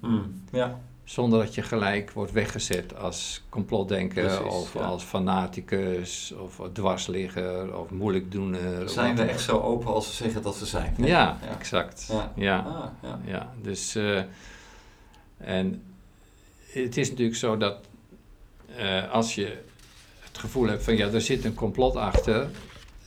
[0.52, 4.80] Ja, zonder dat je gelijk wordt weggezet als complotdenker Precies, of ja.
[4.80, 8.88] als fanaticus of dwarsligger of moeilijkdoener.
[8.88, 10.94] zijn we echt zo open als ze zeggen dat ze zijn?
[10.98, 11.38] Ja, Ja.
[11.58, 12.08] exact.
[12.12, 12.32] Ja.
[12.36, 12.58] Ja.
[13.02, 13.52] Ah, ja.
[13.62, 14.22] Dus eh,
[15.36, 15.82] en
[16.72, 17.76] het is natuurlijk zo dat
[18.76, 19.58] eh, als je
[20.20, 22.48] het gevoel hebt van ja, er zit een complot achter,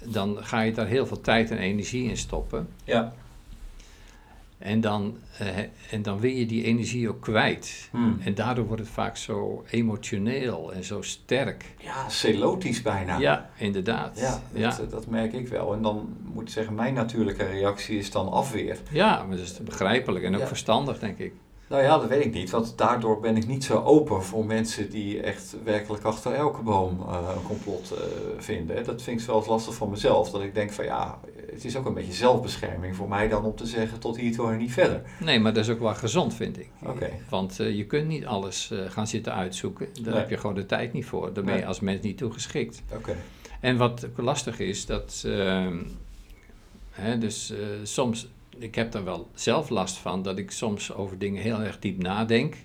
[0.04, 2.68] dan ga je daar heel veel tijd en energie in stoppen.
[2.84, 3.14] ja.
[4.64, 5.48] En dan, eh,
[5.92, 7.88] en dan wil je die energie ook kwijt.
[7.92, 8.20] Hmm.
[8.24, 11.66] En daardoor wordt het vaak zo emotioneel en zo sterk.
[11.80, 13.18] Ja, celotisch bijna.
[13.18, 14.20] Ja, inderdaad.
[14.20, 14.76] Ja, ja.
[14.78, 15.74] Dat, dat merk ik wel.
[15.74, 18.78] En dan moet ik zeggen, mijn natuurlijke reactie is dan afweer.
[18.92, 20.48] ja maar dat is begrijpelijk en ook Ja.
[20.48, 21.34] verstandig, denk ik.
[21.74, 24.90] Nou ja, dat weet ik niet, want daardoor ben ik niet zo open voor mensen
[24.90, 28.04] die echt werkelijk achter elke boom eh, een complot eh,
[28.38, 28.84] vinden.
[28.84, 31.20] Dat vind ik wel eens lastig van mezelf, dat ik denk van ja,
[31.52, 34.52] het is ook een beetje zelfbescherming voor mij dan om te zeggen tot hier toe
[34.52, 35.02] en niet verder.
[35.20, 36.70] Nee, maar dat is ook wel gezond, vind ik.
[36.86, 37.10] Oké.
[37.30, 39.88] Want eh, je kunt niet alles gaan zitten uitzoeken.
[39.94, 40.22] Daar Nee.
[40.22, 41.34] heb je gewoon de tijd niet voor.
[41.34, 41.68] Daar ben je Nee.
[41.68, 42.84] als mens niet toe geschikt.
[42.96, 43.16] Oké.
[43.60, 45.24] En wat lastig is, dat...
[45.26, 45.78] ehm,
[46.92, 48.28] hè, dus soms...
[48.58, 52.02] Ik heb daar wel zelf last van, dat ik soms over dingen heel erg diep
[52.02, 52.56] nadenk.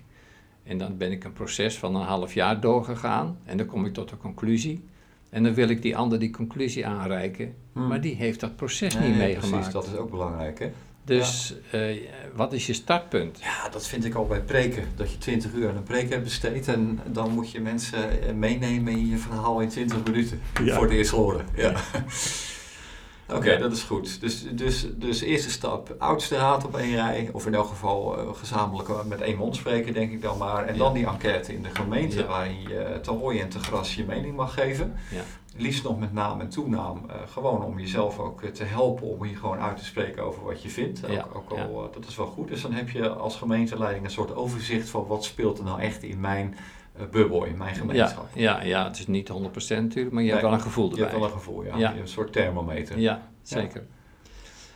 [0.63, 3.37] En dan ben ik een proces van een half jaar doorgegaan.
[3.45, 4.83] En dan kom ik tot een conclusie.
[5.29, 7.55] En dan wil ik die ander die conclusie aanreiken.
[7.73, 7.87] Hmm.
[7.87, 9.51] Maar die heeft dat proces Nee, niet nee, meegemaakt.
[9.51, 10.71] Precies, dat is ook belangrijk hè.
[11.03, 11.81] Dus eh,
[12.35, 13.39] wat is je startpunt?
[13.41, 14.83] Ja, dat vind ik al bij preken.
[14.95, 18.33] Dat je 20 uur aan een preek hebt besteed en dan moet je mensen eh,
[18.33, 20.41] meenemen in je verhaal in 20 minuten.
[20.63, 20.75] Ja.
[20.75, 21.45] Voor het eerst horen.
[21.55, 21.73] Ja.
[23.33, 24.21] Oké, dat is goed.
[24.21, 27.29] Dus, dus, dus eerste stap, oudste raad op één rij.
[27.33, 30.65] Of in elk geval eh, gezamenlijk eh, met één mond spreken, denk ik dan maar.
[30.65, 30.79] En Ja.
[30.79, 32.25] dan die enquête in de gemeente Ja.
[32.25, 34.93] waarin je te hooi en te gras je mening mag geven.
[35.11, 35.21] Ja.
[35.57, 37.01] Liefst nog met naam en toenaam.
[37.09, 40.43] eh, gewoon om jezelf ook eh, te helpen om hier gewoon uit te spreken over
[40.43, 41.01] wat je vindt.
[41.07, 42.47] Ja, Ook, ook al, eh, dat is wel goed.
[42.47, 46.03] Dus dan heb je als gemeenteleiding een soort overzicht van wat speelt er nou echt
[46.03, 48.27] in mijn eh, bubbel, in mijn gemeenschap.
[48.33, 49.33] ja, ja, het is niet 100%
[49.67, 51.05] natuurlijk, maar je hebt wel een gevoel Je erbij.
[51.07, 51.77] hebt wel een gevoel, ja.
[51.93, 52.99] Je een soort thermometer.
[52.99, 53.85] Ja, zeker.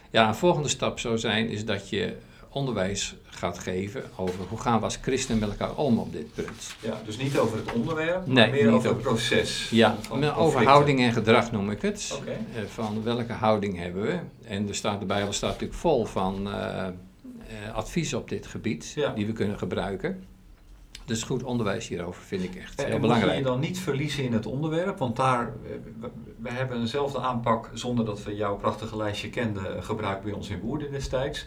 [0.09, 2.15] Ja, een volgende stap zou zijn is dat je
[2.49, 6.75] onderwijs gaat geven over hoe gaan we als christenen met elkaar om op dit punt.
[6.79, 9.69] Ja, dus niet over het onderwerp, Nee, maar meer over het proces.
[9.69, 9.95] Ja,
[10.37, 12.21] over houding en gedrag noem ik het.
[12.25, 14.19] Eh, van welke houding hebben we?
[14.47, 16.93] En er staat, de Bijbel staat natuurlijk vol van eh, eh,
[17.73, 19.09] adviezen op dit gebied Ja.
[19.13, 20.23] die we kunnen gebruiken.
[21.05, 23.31] Dus goed onderwijs hierover vind ik echt En heel belangrijk.
[23.31, 24.97] je je dan niet verliezen in het onderwerp?
[24.97, 25.53] Want daar,
[26.39, 30.49] we, hebben eenzelfde aanpak zonder dat we jouw prachtige lijstje kenden, eh, gebruikt bij ons
[30.49, 31.45] in Woerden destijds.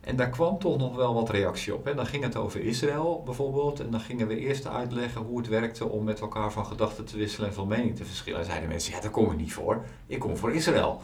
[0.00, 1.84] En daar kwam toch nog wel wat reactie op.
[1.84, 1.94] Hè?
[1.94, 3.80] Dan ging het over Israël bijvoorbeeld.
[3.80, 7.16] En dan gingen we eerst uitleggen hoe het werkte om met elkaar van gedachten te
[7.16, 8.40] wisselen en van mening te verschillen.
[8.40, 9.84] En zeiden mensen, ja daar kom ik niet voor.
[10.06, 11.00] Ik kom voor Israël.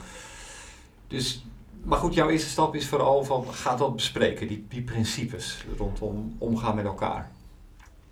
[1.07, 1.45] Dus,
[1.83, 4.47] maar goed, jouw eerste stap is vooral van, ga dat bespreken.
[4.47, 7.31] Die, die principes rondom omgaan met elkaar.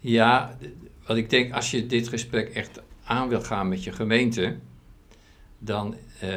[0.06, 0.58] Ja,
[1.06, 4.56] wat ik denk, als je dit gesprek echt aan wil gaan met je gemeente,
[5.60, 6.30] dan, eh,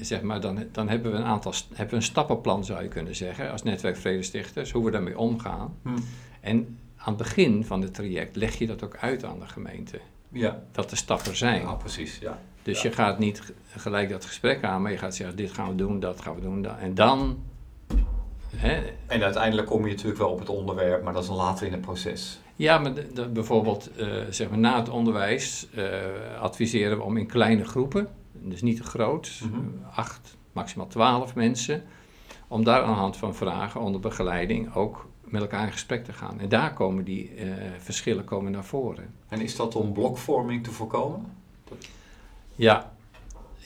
[0.00, 3.16] zeg maar, dan, dan hebben we een aantal hebben we een stappenplan, zou je kunnen
[3.16, 5.76] zeggen, als netwerk Vredestichters, hoe we daarmee omgaan.
[5.82, 5.88] Hm.
[6.40, 9.98] En aan het begin van het traject leg je dat ook uit aan de gemeente,
[10.28, 11.60] Ja, dat de stappen zijn.
[11.60, 12.18] ja precies.
[12.18, 12.40] Ja.
[12.62, 12.88] Dus ja.
[12.88, 16.00] je gaat niet gelijk dat gesprek aan, maar je gaat zeggen, dit gaan we doen,
[16.00, 16.66] dat gaan we doen.
[16.66, 17.42] En dan,
[18.56, 21.72] hè, En uiteindelijk kom je natuurlijk wel op het onderwerp, maar dat is later in
[21.72, 22.40] het proces.
[22.56, 25.84] Ja, maar de- de- bijvoorbeeld eh, zeg maar, na het onderwijs eh,
[26.40, 29.60] adviseren we om in kleine groepen, dus niet te groot, Mhm.
[29.94, 31.82] acht, maximaal twaalf mensen,
[32.48, 36.12] om daar aan de hand van vragen onder begeleiding ook met elkaar in gesprek te
[36.12, 36.40] gaan.
[36.40, 39.14] En daar komen die uh, verschillen komen naar voren.
[39.28, 41.26] En is dat om blokvorming te voorkomen?
[42.54, 42.91] Ja.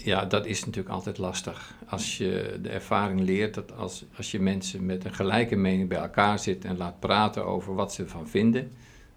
[0.07, 1.75] Ja, dat is natuurlijk altijd lastig.
[1.89, 5.99] Als je de ervaring leert dat als, als je mensen met een gelijke mening bij
[5.99, 8.73] elkaar zit en laat praten over wat ze ervan vinden,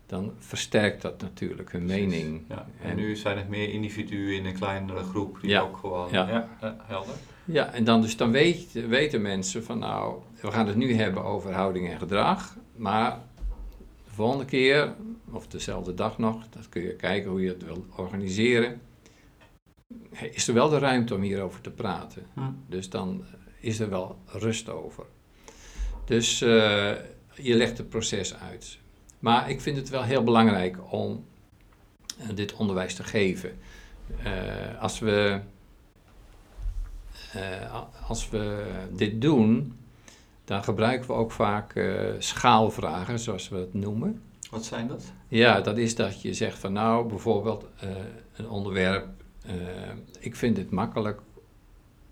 [0.05, 2.41] dan versterkt dat natuurlijk hun mening.
[2.47, 2.67] Ja.
[2.81, 6.07] En, nu zijn het meer individuen in een kleinere groep die ook gewoon...
[6.11, 6.47] Ja.
[6.61, 7.15] ja, helder.
[7.45, 11.23] Ja, en dan, dus dan weet, weten mensen van nou, we gaan het nu hebben
[11.23, 13.19] over houding en gedrag, maar
[14.05, 14.93] de volgende keer,
[15.31, 18.81] of dezelfde dag nog, dat kun je kijken hoe je het wil organiseren,
[20.31, 22.25] is er wel de ruimte om hierover te praten.
[22.33, 22.41] Hm.
[22.67, 23.23] Dus dan
[23.59, 25.05] is er wel rust over.
[26.05, 26.49] Dus uh,
[27.33, 28.77] je legt het proces uit.
[29.19, 31.25] Maar ik vind het wel heel belangrijk om
[32.19, 33.57] uh, dit onderwijs te geven.
[34.25, 35.41] Uh, als we
[38.07, 39.77] als we dit doen,
[40.45, 41.85] dan gebruiken we ook vaak
[42.19, 44.21] schaalvragen, zoals we het noemen.
[44.49, 45.13] Wat zijn dat?
[45.27, 47.65] Ja, dat is dat je zegt van nou, bijvoorbeeld
[48.35, 49.18] een onderwerp.
[50.19, 51.21] Ik vind het makkelijk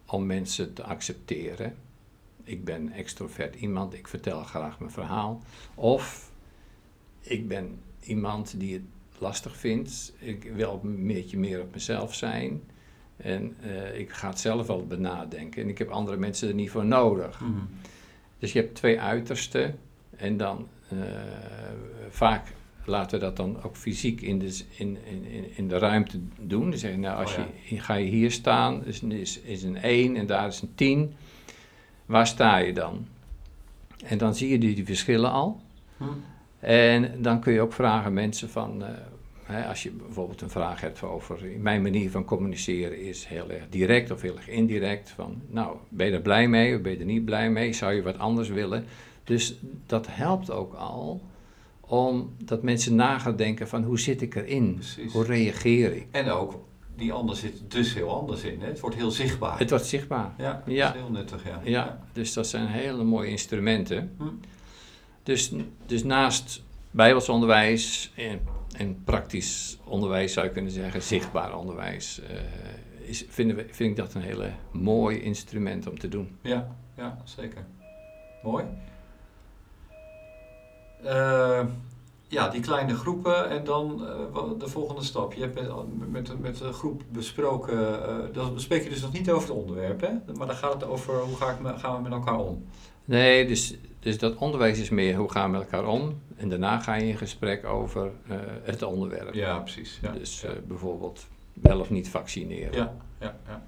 [0.05, 1.75] om mensen te accepteren.
[2.43, 5.41] Ik ben extrovert iemand, ik vertel graag mijn verhaal.
[5.75, 6.31] Of
[7.21, 8.83] ik ben iemand die het
[9.17, 10.13] lastig vindt.
[10.19, 12.61] Ik wil een beetje meer op mezelf zijn.
[13.17, 15.61] En uh, ik ga het zelf wel benadenken.
[15.61, 17.39] En ik heb andere mensen er niet voor nodig.
[17.39, 17.51] Mhm.
[18.39, 19.79] Dus je hebt twee uitersten.
[20.15, 20.99] En dan uh,
[22.09, 22.53] vaak
[22.87, 26.71] laten we dat dan ook fysiek in de, in, in, in de ruimte doen.
[26.71, 30.15] Dus zeggen, nou, als oh je, ga je hier staan, is, is, is een 1
[30.15, 31.13] en daar is een 10.
[32.05, 33.07] Waar sta je dan?
[34.05, 35.61] En dan zie je die, die verschillen al.
[35.97, 36.09] Mhm.
[36.59, 38.83] En dan kun je ook vragen mensen van,
[39.49, 43.63] uh, als je bijvoorbeeld een vraag hebt over mijn manier van communiceren is heel erg
[43.69, 45.09] direct of heel erg indirect.
[45.09, 47.73] Van, nou, ben je er blij mee of ben je er niet blij mee?
[47.73, 48.85] Zou je wat anders willen?
[49.23, 51.21] Dus dat helpt ook al
[51.87, 54.73] om dat mensen na gaan denken van hoe zit ik erin?
[54.73, 55.13] Precies.
[55.13, 56.07] Hoe reageer ik?
[56.11, 56.59] En ook,
[56.95, 58.61] die ander zit dus heel anders in.
[58.61, 58.67] Hè?
[58.67, 59.59] Het wordt heel zichtbaar.
[59.59, 60.33] Het wordt zichtbaar.
[60.37, 60.93] Ja, dat ja.
[60.93, 61.43] is heel nuttig.
[61.45, 61.61] Ja.
[61.63, 61.99] ja.
[62.13, 64.15] dus dat zijn hele mooie instrumenten.
[64.17, 64.23] Hm.
[65.23, 65.51] Dus,
[65.85, 68.39] dus naast bijbelsonderwijs en
[68.77, 73.95] en praktisch onderwijs zou je kunnen zeggen, zichtbaar onderwijs, uh, is, vinden we, vind ik
[73.95, 76.37] dat een hele mooi instrument om te doen.
[76.41, 77.65] Ja, ja zeker.
[78.43, 78.65] Mooi.
[81.05, 81.65] Uh,
[82.27, 85.33] ja, die kleine groepen en dan uh, de volgende stap.
[85.33, 89.31] Je hebt met, met, met de groep besproken, uh, dan bespreek je dus nog niet
[89.31, 90.33] over het onderwerp, hè?
[90.37, 92.65] maar dan gaat het over hoe ga ik gaan we met elkaar om.
[93.05, 96.21] Nee, dus, dus dat onderwijs is meer hoe gaan we met elkaar om.
[96.35, 99.33] En daarna ga je in gesprek over uh, het onderwerp.
[99.33, 99.99] Ja, precies.
[100.01, 102.73] Ja, dus bijvoorbeeld wel of niet vaccineren.
[102.73, 103.63] Ja, ja, ja.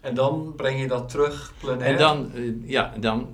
[0.00, 1.90] En dan breng je dat terug plenair?
[1.90, 2.30] En dan,
[2.64, 3.28] ja, dan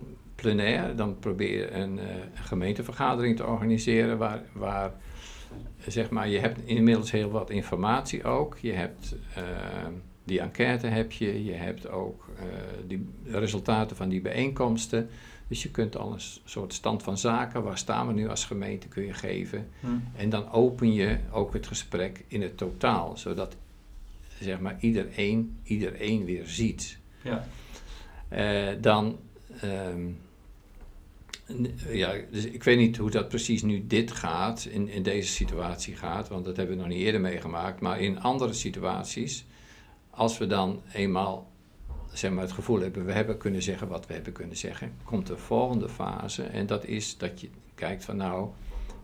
[0.45, 0.97] plenair.
[0.97, 1.99] Dan probeer je een
[2.35, 4.93] gemeentevergadering te organiseren waar, waar
[5.87, 8.59] zeg maar, je hebt inmiddels heel wat informatie ook.
[8.61, 9.15] Je hebt
[10.25, 12.45] die enquête heb je, je hebt ook uh,
[12.87, 15.09] die resultaten van die bijeenkomsten.
[15.49, 18.89] Dus je kunt al een soort stand van zaken, waar staan we nu als gemeente,
[18.89, 19.69] kun je geven.
[19.81, 20.05] Hmm.
[20.17, 23.57] En dan open je ook het gesprek in het totaal, zodat
[24.41, 26.99] zeg maar iedereen, iedereen weer ziet.
[27.23, 27.47] Ja.
[28.33, 29.19] Uh, dan,
[29.65, 30.19] um,
[31.89, 35.97] ja, dus ik weet niet hoe dat precies nu dit gaat, in, in deze situatie
[35.97, 37.81] gaat, want dat hebben we nog niet eerder meegemaakt.
[37.81, 39.45] Maar in andere situaties
[40.11, 41.53] als we dan eenmaal
[42.13, 45.27] zeg maar, het gevoel hebben, we hebben kunnen zeggen wat we hebben kunnen zeggen, komt
[45.27, 46.43] de volgende fase.
[46.43, 48.49] En dat is dat je kijkt van nou,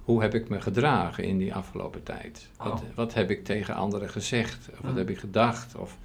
[0.04, 2.48] hoe heb ik me gedragen in die afgelopen tijd?
[2.56, 2.80] Wat, oh.
[2.94, 4.68] wat heb ik tegen anderen gezegd?
[4.72, 4.98] Of wat hm.
[4.98, 5.74] heb ik gedacht?
[5.74, 5.98] Of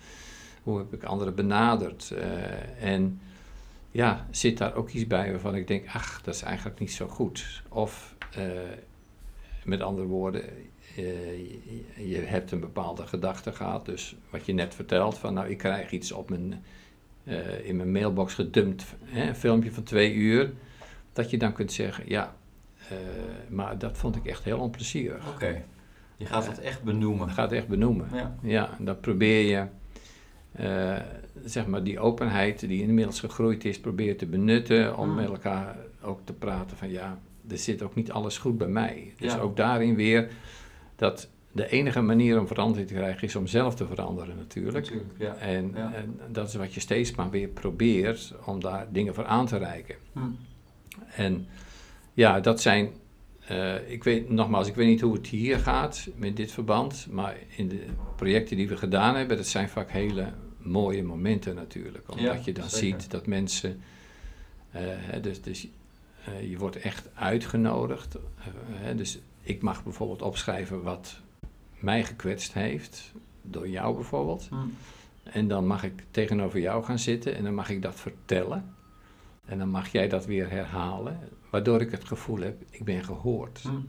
[0.64, 2.12] hoe heb ik anderen benaderd?
[2.14, 3.20] Uh, en
[3.96, 7.08] ja, zit daar ook iets bij waarvan ik denk, ach, dat is eigenlijk niet zo
[7.08, 7.64] goed.
[7.70, 8.44] Of uh,
[9.64, 10.44] met andere woorden,
[10.96, 11.60] je,
[11.96, 13.86] je hebt een bepaalde gedachte gehad.
[13.86, 16.64] Dus wat je net vertelt, van nou ik krijg iets op mijn,
[17.24, 20.54] uh, in mijn mailbox gedumpt, hè, een filmpje van twee uur.
[21.14, 22.36] Dat je dan kunt zeggen, ja,
[23.50, 25.28] maar dat vond ik echt heel onplezierig.
[25.34, 25.64] Oké,
[26.18, 27.28] je gaat het echt benoemen.
[27.28, 28.36] Je gaat het echt benoemen, ja.
[28.42, 29.68] ja dan probeer je,
[31.46, 35.16] zeg maar, die openheid die inmiddels gegroeid is, probeer te benutten om mm.
[35.16, 37.20] met elkaar ook te praten van ja,
[37.50, 39.14] er zit ook niet alles goed bij mij.
[39.18, 39.40] Dus ja.
[39.40, 40.30] ook daarin weer
[40.96, 44.76] dat de enige manier om verandering te krijgen is om zelf te veranderen natuurlijk.
[44.76, 45.36] natuurlijk ja.
[45.36, 49.46] En, en, dat is wat je steeds maar weer probeert om daar dingen voor aan
[49.46, 49.96] te reiken.
[50.14, 50.20] Hm.
[51.16, 51.48] En
[52.14, 52.90] ja, dat zijn,
[53.52, 57.38] uh, ik weet nogmaals, ik weet niet hoe het hier gaat met dit verband, maar
[57.56, 57.86] in de
[58.16, 60.28] projecten die we gedaan hebben, dat zijn vaak hele
[60.66, 62.12] mooie momenten natuurlijk.
[62.12, 63.82] Omdat je dan ziet dat mensen.
[65.22, 65.68] dus, dus
[66.42, 68.18] je wordt echt uitgenodigd.
[68.96, 71.20] dus ik mag bijvoorbeeld opschrijven wat
[71.80, 73.12] mij gekwetst heeft.
[73.42, 74.50] Door jou bijvoorbeeld.
[74.50, 74.74] Mm.
[75.24, 78.74] En dan mag ik tegenover jou gaan zitten en dan mag ik dat vertellen.
[79.46, 83.64] En dan mag jij dat weer herhalen, waardoor ik het gevoel heb, ik ben gehoord.
[83.64, 83.86] Mm.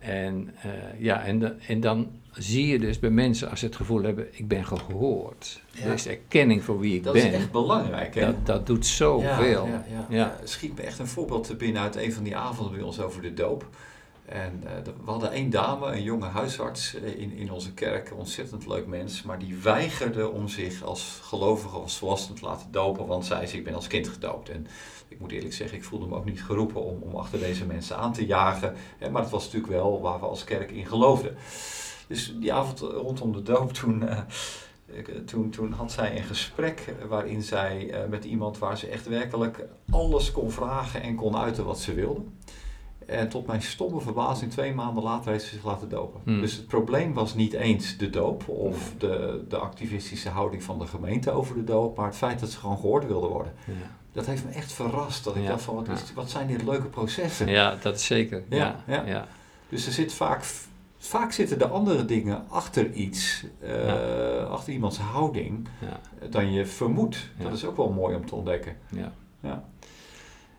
[0.00, 4.02] En, uh, ja, en, en dan zie je dus bij mensen als ze het gevoel
[4.02, 5.62] hebben, ik ben gehoord.
[5.70, 5.84] Ja.
[5.84, 7.12] Er is erkenning voor wie ik ben.
[7.12, 8.14] Dat is echt belangrijk.
[8.14, 8.20] Hè?
[8.26, 9.66] Dat, dat doet zoveel.
[9.66, 10.36] Ja, ja, ja.
[10.44, 13.22] Schiet me echt een voorbeeld te binnen uit een van die avonden bij ons over
[13.22, 13.68] de doop.
[14.28, 14.70] En uh,
[15.04, 19.22] we hadden één dame, een jonge huisarts eh, in, in onze kerk, ontzettend leuk mens,
[19.22, 23.56] maar die weigerde om zich als gelovige als volwassene te laten dopen, want zei ze,
[23.56, 24.48] ik ben als kind gedoopt.
[24.48, 24.66] En
[25.08, 27.96] ik moet eerlijk zeggen, ik voelde me ook niet geroepen om, om achter deze mensen
[27.96, 31.36] aan te jagen, hè, maar het was natuurlijk wel waar we als kerk in geloofden.
[32.08, 34.08] Dus die avond rondom de doop, toen,
[35.26, 40.32] toen, toen had zij een gesprek waarin zij met iemand waar ze echt werkelijk alles
[40.32, 42.22] kon vragen en kon uiten wat ze wilde.
[43.08, 46.20] En tot mijn stomme verbazing, twee maanden later heeft ze zich laten dopen.
[46.24, 46.40] Hmm.
[46.40, 50.86] Dus het probleem was niet eens de doop of de, de activistische houding van de
[50.86, 53.52] gemeente over de doop, maar het feit dat ze gewoon gehoord wilde worden.
[53.64, 53.72] Ja.
[54.12, 55.24] Dat heeft me echt verrast.
[55.24, 57.48] Dat ik dacht van, wat, is, wat zijn dit leuke processen?
[57.48, 58.42] Ja, dat is zeker.
[58.48, 59.26] Ja, ja.
[59.68, 60.44] Dus er zit vaak,
[60.98, 65.68] vaak zitten de andere dingen achter iets, uh, achter iemands houding,
[66.30, 67.28] dan je vermoedt.
[67.42, 68.76] Dat is ook wel mooi om te ontdekken.
[68.88, 69.64] Ja, ja.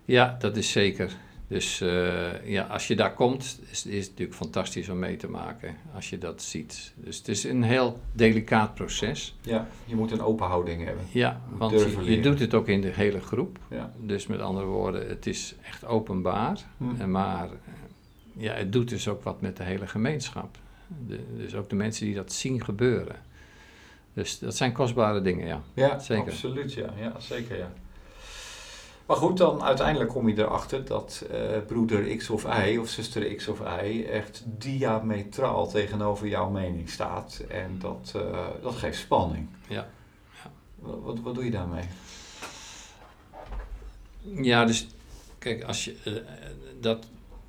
[0.05, 1.17] ja dat is zeker.
[1.49, 5.29] Dus uh, ja, als je daar komt, is, is het natuurlijk fantastisch om mee te
[5.29, 6.93] maken als je dat ziet.
[6.95, 9.37] Dus het is een heel delicaat proces.
[9.41, 11.05] Ja, je moet een open houding hebben.
[11.11, 13.59] Ja, want je, je, doet het ook in de hele groep.
[13.69, 13.93] Ja.
[13.97, 16.59] Dus met andere woorden, het is echt openbaar.
[16.77, 17.11] Hm.
[17.11, 20.57] Maar eh, ja, het doet dus ook wat met de hele gemeenschap.
[21.07, 23.15] De, dus ook de mensen die dat zien gebeuren.
[24.13, 25.61] Dus dat zijn kostbare dingen, ja.
[25.73, 26.31] Ja, zeker.
[26.31, 26.93] absoluut, ja.
[26.99, 27.71] ja zeker, ja.
[29.09, 31.37] Maar goed, dan uiteindelijk kom je erachter dat uh,
[31.67, 37.43] broeder X of Y of zuster X of Y echt diametraal tegenover jouw mening staat.
[37.47, 39.47] En dat, uh, dat geeft spanning.
[39.67, 39.87] Ja.
[40.43, 40.51] ja.
[40.75, 41.83] Wat, wat, doe je daarmee?
[44.21, 44.87] Ja, dus
[45.37, 46.13] kijk, als je, uh,
[46.81, 47.07] dat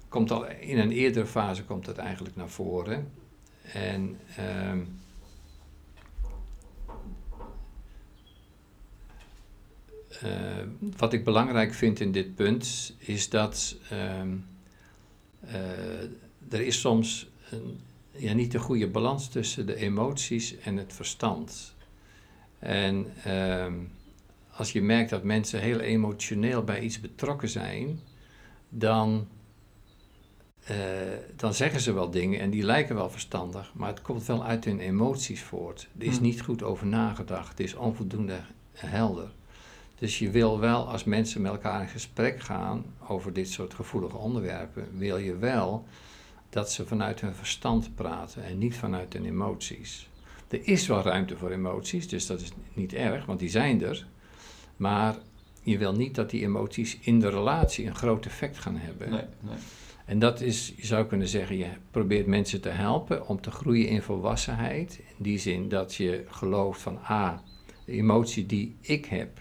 [0.08, 3.12] komt al in een eerdere fase komt dat eigenlijk naar voren.
[3.72, 4.80] En ehm,
[10.24, 10.30] uh,
[10.96, 14.22] wat ik belangrijk vind in dit punt is dat uh,
[15.44, 17.80] uh, er is soms een,
[18.11, 21.74] ja, niet de goede balans tussen de emoties en het verstand.
[22.58, 23.74] En ehm,
[24.50, 28.00] als je merkt dat mensen heel emotioneel bij iets betrokken zijn,
[28.68, 29.28] dan,
[30.70, 30.76] uh,
[31.36, 34.64] dan zeggen ze wel dingen en die lijken wel verstandig, maar het komt wel uit
[34.64, 35.88] hun emoties voort.
[35.98, 36.22] Er is hm.
[36.22, 38.40] niet goed over nagedacht, het is onvoldoende
[38.72, 39.30] helder.
[40.01, 44.16] Dus je wil wel, als mensen met elkaar in gesprek gaan over dit soort gevoelige
[44.16, 45.86] onderwerpen, wil je wel
[46.48, 50.09] dat ze vanuit hun verstand praten en niet vanuit hun emoties.
[50.48, 54.07] Er is wel ruimte voor emoties, dus dat is niet erg, want die zijn er.
[54.76, 55.16] Maar
[55.62, 59.11] je wil niet dat die emoties in de relatie een groot effect gaan hebben.
[59.11, 59.59] Nee, nee.
[60.05, 63.88] En dat is, je zou kunnen zeggen, je probeert mensen te helpen om te groeien
[63.88, 64.98] in volwassenheid.
[64.98, 67.38] In die zin dat je gelooft van, ah,
[67.84, 69.39] de emotie die ik heb,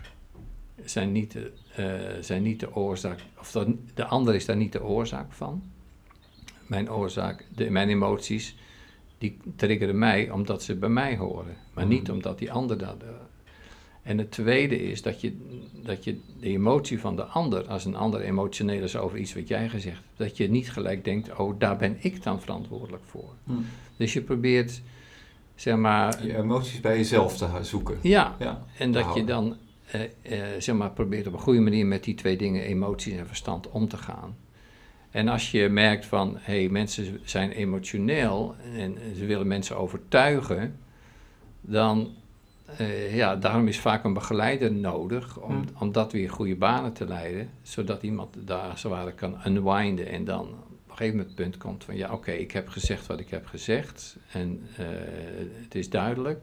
[0.89, 4.71] zijn niet, de, uh, zijn niet de oorzaak, of de, de ander is daar niet
[4.71, 5.63] de oorzaak van.
[6.67, 8.55] Mijn oorzaak, de, mijn emoties,
[9.17, 12.13] die triggeren mij omdat ze bij mij horen, maar niet mm.
[12.13, 13.03] omdat die ander dat.
[14.01, 15.37] En het tweede is dat je,
[15.83, 19.47] dat je de emotie van de ander, als een ander emotioneel is over iets wat
[19.47, 23.33] jij gezegd hebt, dat je niet gelijk denkt, oh, daar ben ik dan verantwoordelijk voor.
[23.43, 23.65] Mm.
[23.97, 24.81] Dus je probeert,
[25.55, 26.25] zeg maar...
[26.25, 27.97] Je emoties bij jezelf te zoeken.
[28.01, 29.57] Ja, ja en dat je dan
[29.95, 33.27] uh, uh, zeg maar, probeert op een goede manier met die twee dingen, emoties en
[33.27, 34.37] verstand, om te gaan.
[35.11, 40.79] En als je merkt van, hé, hey, mensen zijn emotioneel en ze willen mensen overtuigen,
[41.61, 42.13] dan,
[42.81, 45.65] uh, ja, daarom is vaak een begeleider nodig om, hmm.
[45.79, 50.41] om dat weer goede banen te leiden, zodat iemand daar zwaar kan unwinden en dan
[50.41, 53.45] op een gegeven moment punt komt van, ja, oké, ik heb gezegd wat ik heb
[53.45, 54.61] gezegd en
[55.63, 56.39] het is duidelijk.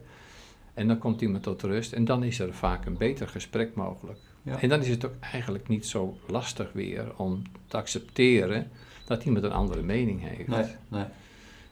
[0.77, 4.19] En dan komt iemand tot rust en dan is er vaak een beter gesprek mogelijk.
[4.41, 4.61] Ja.
[4.61, 8.71] En dan is het ook eigenlijk niet zo lastig weer om te accepteren
[9.05, 10.47] dat iemand een andere mening heeft.
[10.47, 11.05] Nee, nee.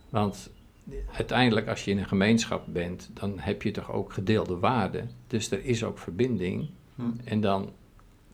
[0.09, 0.49] Want
[1.11, 5.09] uiteindelijk, als je in een gemeenschap bent, dan heb je toch ook gedeelde waarden.
[5.27, 6.69] Dus er is ook verbinding.
[6.95, 7.01] Hm.
[7.23, 7.71] En dan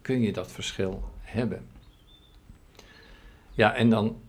[0.01, 1.65] kun je dat verschil hebben.
[3.51, 4.21] Ja, en dan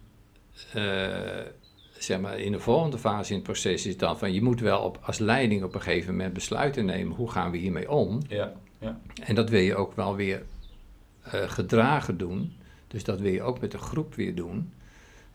[0.76, 1.40] uh,
[2.04, 4.80] zeg maar, in de volgende fase in het proces is dan van je moet wel
[4.80, 7.16] op, als leiding op een gegeven moment besluiten nemen.
[7.16, 8.20] Hoe gaan we hiermee om?
[8.28, 9.00] Ja, ja.
[9.22, 10.42] En dat wil je ook wel weer
[11.26, 12.52] uh, gedragen doen.
[12.88, 14.72] Dus dat wil je ook met de groep weer doen.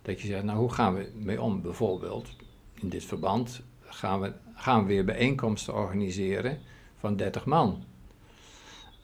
[0.01, 1.61] Dat je zegt, nou hoe gaan we mee om?
[1.61, 2.29] Bijvoorbeeld,
[2.73, 6.59] in dit verband gaan we, gaan we weer bijeenkomsten organiseren
[6.99, 7.83] van 30 man.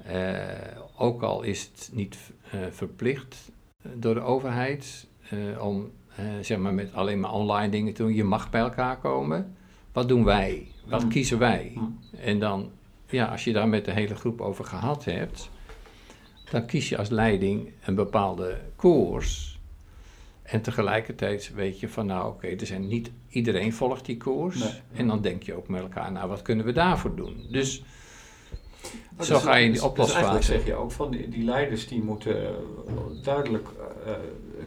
[0.07, 0.41] Uh,
[0.97, 2.17] ook al is het niet
[2.55, 3.51] uh, verplicht
[3.93, 5.07] door de overheid
[5.59, 5.91] om
[6.41, 8.13] zeg maar met alleen maar online dingen te doen.
[8.13, 9.55] Je mag bij elkaar komen.
[9.91, 10.67] Wat doen wij?
[10.85, 11.09] Wat mm.
[11.09, 11.71] kiezen wij?
[11.75, 11.99] Mm.
[12.21, 12.71] En dan,
[13.09, 15.49] ja, als je daar met de hele groep over gehad hebt,
[16.51, 19.59] dan kies je als leiding een bepaalde koers.
[20.43, 24.81] En tegelijkertijd weet je van, nou oké, er zijn niet iedereen volgt die koers.
[24.93, 27.45] En dan denk je ook met elkaar, nou wat kunnen we daarvoor doen?
[27.51, 27.83] Dus
[29.17, 31.29] Oh, Zo dus ga je in die dus, dus eigenlijk zeg je ook van die,
[31.29, 32.53] die leiders die moeten eh,
[33.23, 33.67] duidelijk
[34.07, 34.13] uh,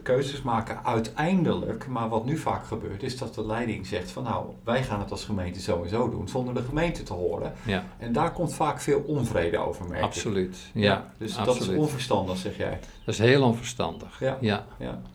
[0.07, 1.87] keuzes maken uiteindelijk.
[1.87, 5.11] Maar wat nu vaak gebeurt is dat de leiding zegt van nou wij gaan het
[5.11, 7.53] als gemeente sowieso doen zonder de gemeente te horen.
[7.65, 7.85] Ja.
[7.97, 11.11] En daar komt vaak veel onvrede over merk Absoluut, ja.
[11.17, 12.79] dus dat is onverstandig zeg jij.
[13.05, 14.19] Dat is heel onverstandig.
[14.19, 14.37] Ja.
[14.41, 14.65] Ja.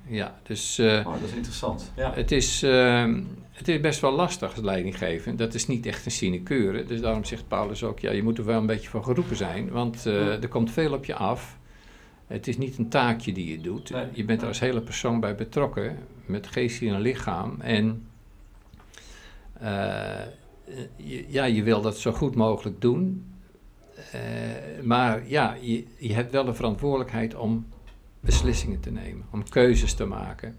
[0.07, 0.35] ja.
[0.43, 1.93] dus, uh, oh, dat is interessant.
[1.97, 2.13] Ja.
[2.15, 2.63] Het is...
[2.63, 3.15] Uh,
[3.53, 5.37] het is best wel lastig leidinggeven.
[5.37, 6.85] Dat is niet echt een sinecure.
[6.85, 9.71] Dus daarom zegt Paulus ook, ja, je moet er wel een beetje van geroepen zijn.
[9.71, 11.59] Want uh, er komt veel op je af.
[12.33, 13.93] Het is niet een taakje die je doet.
[14.13, 15.99] Je bent er als hele persoon bij betrokken.
[16.27, 17.61] Met geest en lichaam.
[17.61, 18.07] En
[19.63, 20.21] uh,
[21.29, 23.27] ja, je wil dat zo goed mogelijk doen.
[23.97, 27.67] Uh, maar ja, je, je hebt wel de verantwoordelijkheid om
[28.21, 29.25] beslissingen te nemen.
[29.31, 30.57] Om keuzes te maken.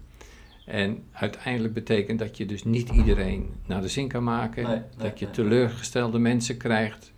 [0.66, 4.86] En uiteindelijk betekent dat je dus niet iedereen naar de zin kan maken.
[4.96, 7.12] dat je teleurgestelde mensen krijgt.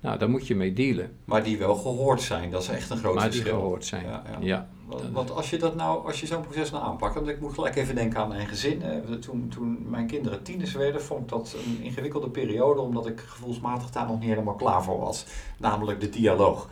[0.00, 1.16] Nou, daar moet je mee dealen.
[1.24, 3.44] Maar die wel gehoord zijn, dat is echt een groot maar verschil.
[3.44, 4.22] Maar die gehoord zijn, ja.
[4.40, 4.68] ja.
[5.12, 7.76] Want, als je dat nou, als je zo'n proces nou aanpakt, want ik moet gelijk
[7.76, 8.82] even denken aan mijn gezin.
[9.20, 13.90] Toen, toen mijn kinderen tieners werden, vond ik dat een ingewikkelde periode, omdat ik gevoelsmatig
[13.90, 15.26] daar nog niet helemaal klaar voor was.
[15.56, 16.68] Namelijk de dialoog.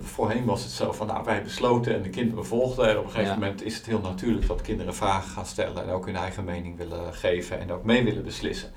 [0.00, 2.88] Voorheen was het zo van, nou, wij besloten en de kinderen volgden.
[2.88, 5.90] En op een gegeven moment is het heel natuurlijk dat kinderen vragen gaan stellen en
[5.90, 8.70] ook hun eigen mening willen geven en ook mee willen beslissen.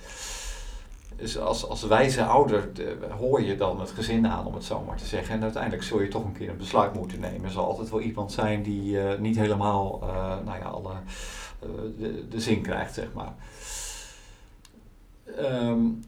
[1.19, 2.69] Dus als, als wijze ouder
[3.17, 5.35] hoor je dan het gezin aan, om het zo maar te zeggen.
[5.35, 7.43] En uiteindelijk zul je toch een keer een besluit moeten nemen.
[7.43, 10.09] Er zal altijd wel iemand zijn die uh, niet helemaal uh,
[10.45, 10.93] nou ja, alle,
[11.63, 13.33] uh, de, de, zin krijgt, zeg maar.
[15.39, 16.03] Um,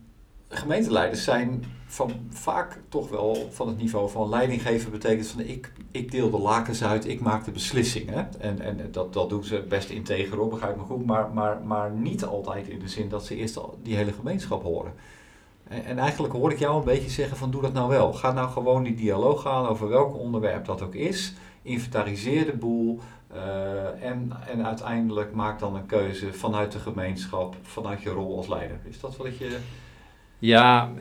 [0.52, 6.12] gemeenteleiders zijn van, vaak toch wel van het niveau van leidinggeven betekent van ik, ik
[6.12, 8.42] deel de lakens uit, ik maak de beslissingen.
[8.42, 11.92] En, en dat, dat doen ze best integer op, begrijp me goed, maar, maar, maar
[11.92, 14.94] niet altijd in de zin dat ze eerst die hele gemeenschap horen.
[15.68, 18.14] En, en eigenlijk hoor ik jou een beetje zeggen van doe dat nou wel.
[18.14, 21.34] Ga nou gewoon die dialoog aan over welk onderwerp dat ook is.
[21.62, 23.00] Inventariseer de boel,
[23.34, 28.48] uh, en, en uiteindelijk maak dan een keuze vanuit de gemeenschap, vanuit je rol als
[28.48, 28.80] leider.
[28.84, 29.58] Is dat wat je.
[30.42, 30.92] Ja,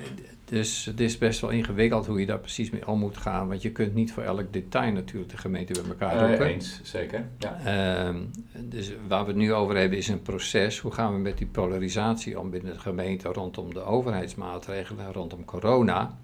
[0.45, 3.49] dus het is best wel ingewikkeld hoe je daar precies mee om moet gaan.
[3.49, 6.47] Want je kunt niet voor elk detail natuurlijk de gemeente bij elkaar eh, roepen.
[6.47, 7.28] Uh, eens, zeker.
[7.38, 8.09] Ja.
[8.09, 8.16] Uh,
[8.59, 10.78] dus waar we het nu over hebben is een proces.
[10.78, 16.18] Hoe gaan we met die polarisatie om binnen de gemeente rondom de overheidsmaatregelen, rondom corona?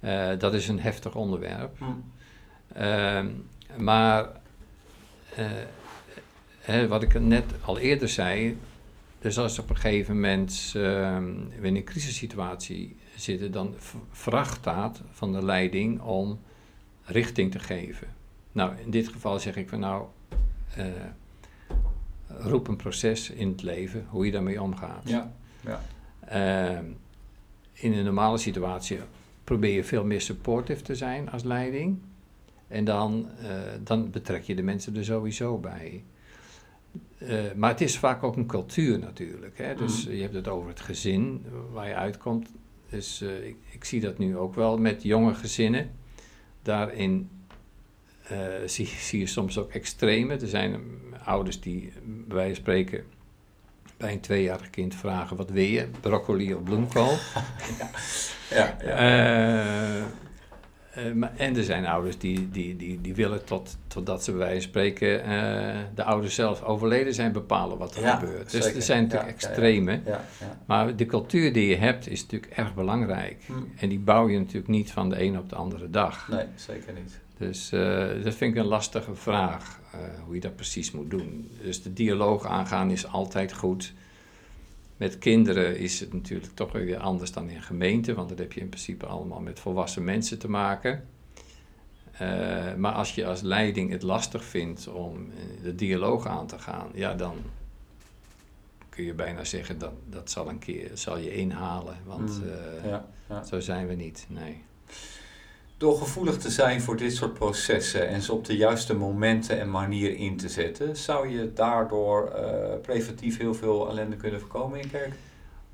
[0.00, 1.78] Uh, dat is een heftig onderwerp.
[1.78, 1.84] Hm.
[2.72, 3.28] Ehm,
[3.76, 4.28] maar
[5.36, 5.46] eh,
[6.60, 8.58] hè, wat ik net al eerder zei,
[9.22, 10.82] dus als op een gegeven moment uh,
[11.60, 13.74] we in een crisissituatie zitten, dan
[14.10, 16.40] vraagt dat van de leiding om
[17.04, 18.06] richting te geven.
[18.52, 20.04] Nou, in dit geval zeg ik van nou,
[20.78, 20.84] uh,
[22.28, 25.08] roep een proces in het leven, hoe je daarmee omgaat.
[25.08, 25.80] Ja, ja.
[26.32, 26.78] Uh,
[27.72, 28.98] in een normale situatie
[29.44, 31.98] probeer je veel meer supportive te zijn als leiding.
[32.68, 33.48] En dan, uh,
[33.84, 36.02] dan betrek je de mensen er sowieso bij.
[37.18, 39.58] Uh, maar het is vaak ook een cultuur natuurlijk.
[39.58, 39.74] Hè?
[39.74, 40.14] Dus mm.
[40.14, 42.48] je hebt het over het gezin waar je uitkomt.
[42.90, 45.90] Dus uh, ik, ik, zie dat nu ook wel met jonge gezinnen.
[46.62, 47.30] Daarin
[48.32, 50.34] uh, zie, zie, je soms ook extreme.
[50.34, 50.80] Er zijn
[51.24, 53.04] ouders die bij wijze van spreken
[53.96, 55.88] bij een tweejarig kind vragen: wat wil je?
[56.00, 57.12] Broccoli of bloemkool?
[58.50, 60.06] ja, ja, ja.
[60.98, 64.40] Uh, maar, en er zijn ouders die, die, die, die willen tot, totdat ze bij
[64.40, 68.50] wijze van spreken uh, de ouders zelf overleden zijn bepalen wat er gebeurt.
[68.50, 70.00] Dus er zijn natuurlijk ja, extreme.
[70.04, 70.24] Ja,
[70.66, 73.42] maar de cultuur die je hebt is natuurlijk erg belangrijk.
[73.46, 73.52] Hm.
[73.76, 76.28] En die bouw je natuurlijk niet van de ene op de andere dag.
[76.28, 77.20] Nee, zeker niet.
[77.38, 79.80] Dus uh, dat vind ik een lastige vraag,
[80.24, 81.50] hoe je dat precies moet doen.
[81.62, 83.92] Dus de dialoog aangaan is altijd goed.
[85.02, 88.60] Met kinderen is het natuurlijk toch weer anders dan in gemeente, want dan heb je
[88.60, 91.08] in principe allemaal met volwassen mensen te maken.
[92.22, 95.30] Uh, maar als je als leiding het lastig vindt om
[95.62, 97.36] de dialoog aan te gaan, ja, dan,
[98.88, 101.96] kun je bijna zeggen dat dat zal een keer zal je inhalen.
[102.04, 103.44] Want mm, eh, ja, ja.
[103.44, 104.26] zo zijn we niet.
[104.28, 104.62] Nee.
[105.82, 109.70] Door gevoelig te zijn voor dit soort processen en ze op de juiste momenten en
[109.70, 114.90] manier in te zetten, zou je daardoor uh, preventief heel veel ellende kunnen voorkomen in
[114.90, 115.14] kerk?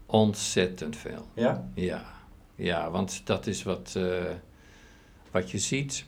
[0.06, 1.26] Ontzettend veel.
[1.34, 1.70] Ja?
[1.74, 2.04] Ja,
[2.54, 4.24] ja want dat is wat, uh,
[5.30, 6.04] wat je ziet.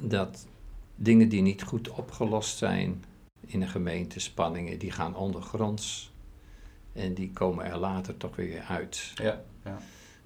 [0.00, 0.46] Dat
[0.94, 3.04] dingen die niet goed opgelost zijn
[3.46, 6.12] in een gemeente, spanningen, die gaan ondergronds.
[6.92, 9.12] En die komen er later toch weer uit.
[9.14, 9.78] Ja, ja.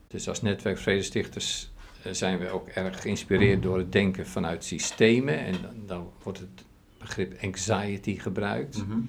[0.08, 1.69] Dus als netwerk Vredestichters eh,
[2.10, 5.38] zijn we ook erg geïnspireerd door het denken vanuit systemen.
[5.38, 6.64] En dan, dan wordt het
[6.98, 8.86] begrip anxiety gebruikt.
[8.86, 9.08] Mm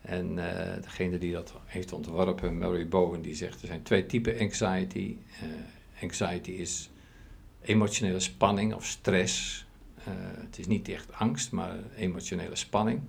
[0.00, 4.38] En uh, degene die dat heeft ontworpen, Murray Bowen, die zegt er zijn twee typen
[4.38, 5.16] anxiety.
[5.42, 6.90] Uh, anxiety is
[7.62, 9.66] emotionele spanning of stress.
[9.98, 13.00] Uh, het is niet echt angst, maar emotionele spanning.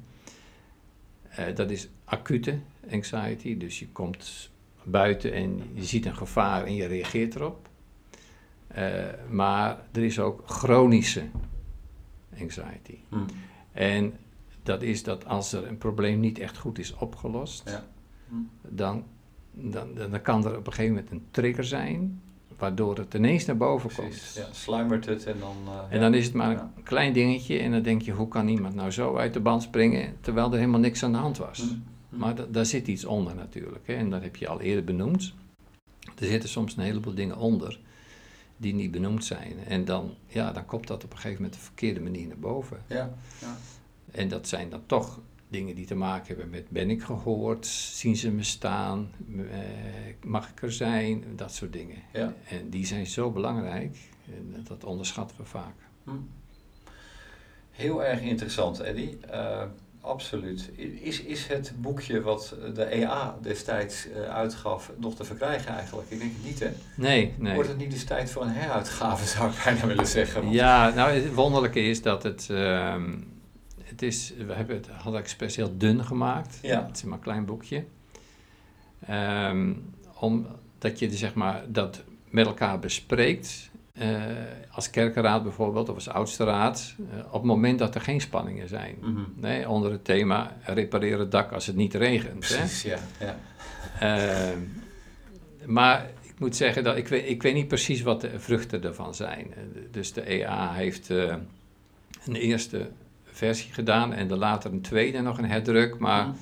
[1.55, 2.59] dat is acute
[2.91, 4.49] anxiety, dus je komt
[4.83, 7.69] buiten en je ziet een gevaar en je reageert erop.
[8.77, 11.23] Uh, maar er is ook chronische
[12.41, 12.97] anxiety.
[13.09, 13.25] Hmm.
[13.71, 14.13] En
[14.63, 17.85] dat is dat als er een probleem niet echt goed is opgelost, ja.
[18.27, 18.49] Hmm.
[18.61, 19.03] dan,
[19.51, 22.21] dan, dan kan er op een gegeven moment een trigger zijn,
[22.57, 24.47] waardoor het ineens naar boven Precies, komt.
[24.47, 25.55] Ja, sluimert het en dan...
[25.65, 28.47] Uh, en dan is het maar een klein dingetje en dan denk je, hoe kan
[28.47, 31.59] iemand nou zo uit de band springen, terwijl er helemaal niks aan de hand was.
[31.59, 31.83] Hmm.
[32.09, 35.33] Maar daar zit iets onder natuurlijk, hè, en dat heb je al eerder benoemd.
[36.19, 37.79] Er zitten soms een heleboel dingen onder
[38.57, 39.65] die niet benoemd zijn.
[39.65, 42.83] En dan, ja, dan komt dat op een gegeven moment de verkeerde manier naar boven.
[42.87, 43.57] Ja, ja.
[44.11, 48.15] En dat zijn dan toch dingen die te maken hebben met ben ik gehoord, zien
[48.15, 49.59] ze me staan, eh,
[50.23, 51.97] mag ik er zijn, dat soort dingen.
[52.13, 52.33] Ja.
[52.49, 55.75] En die zijn zo belangrijk, en dat onderschatten we vaak.
[56.03, 56.11] Hm.
[57.71, 59.17] Heel erg interessant, Eddie.
[59.31, 59.63] Uh,
[60.07, 60.71] Absoluut.
[61.01, 66.09] Is, is het boekje wat de EA destijds uh, uitgaf nog te verkrijgen eigenlijk?
[66.09, 66.69] Ik denk het niet, hè?
[66.95, 67.53] Nee, nee.
[67.53, 70.51] Wordt het niet eens tijd voor een heruitgave, zou ik bijna willen zeggen?
[70.51, 72.47] Ja, nou het wonderlijke is dat het...
[72.51, 72.95] Uh,
[73.83, 76.59] het is, we hebben het, hadden expres heel dun gemaakt.
[76.61, 76.85] Ja.
[76.85, 77.85] Het is maar een klein boekje.
[79.09, 83.69] Um, omdat je zeg maar, dat met elkaar bespreekt
[84.01, 84.21] uh,
[84.71, 88.67] als kerkenraad bijvoorbeeld, of als oudste raad, uh, op het moment dat er geen spanningen
[88.67, 88.95] zijn.
[89.01, 89.33] Mm -hmm.
[89.35, 92.39] nee, onder het thema repareren het dak als het niet regent.
[92.39, 92.89] Precies, hè?
[92.89, 93.35] ja.
[93.99, 94.51] ja.
[94.51, 94.57] Uh,
[95.65, 99.15] maar ik moet zeggen dat ik weet, ik weet niet precies wat de vruchten ervan
[99.15, 99.53] zijn.
[99.91, 102.89] Dus de EA heeft een eerste
[103.23, 106.39] versie gedaan en de later een tweede nog een herdruk, maar mm -hmm.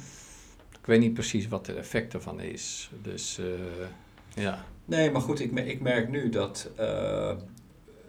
[0.79, 2.89] ik weet niet precies wat de effect ervan is.
[3.01, 3.39] Dus
[4.35, 4.65] ja.
[4.85, 6.85] Nee, maar goed, ik, ik merk nu dat, uh,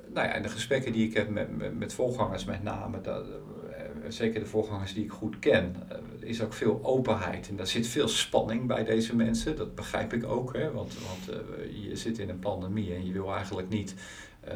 [0.06, 3.26] nou ja, in de gesprekken die ik heb met, met, met voorgangers met name, dat,
[3.26, 3.76] uh,
[4.08, 5.76] zeker de voorgangers die ik goed ken,
[6.22, 7.48] uh, is ook veel openheid.
[7.48, 11.40] En daar zit veel spanning bij deze mensen, dat begrijp ik ook, hè, want, want
[11.88, 13.94] je zit in een pandemie en je wil eigenlijk niet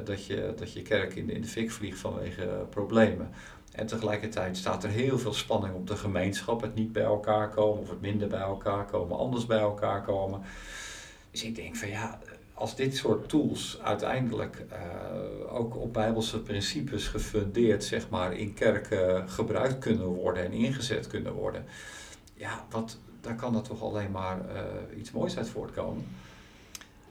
[0.04, 3.30] dat, je, dat je kerk in de, in de fik vliegt vanwege problemen.
[3.72, 7.80] En tegelijkertijd staat er heel veel spanning op de gemeenschap, het niet bij elkaar komen
[7.80, 10.40] of het minder bij elkaar komen, anders bij elkaar komen.
[11.30, 12.18] Dus ik denk van ja,
[12.54, 19.28] als dit soort tools uiteindelijk uh, ook op bijbelse principes gefundeerd zeg maar, in kerken
[19.28, 21.64] gebruikt kunnen worden en ingezet kunnen worden,
[22.34, 26.06] ja, wat, daar kan er toch alleen maar uh, iets moois uit voortkomen.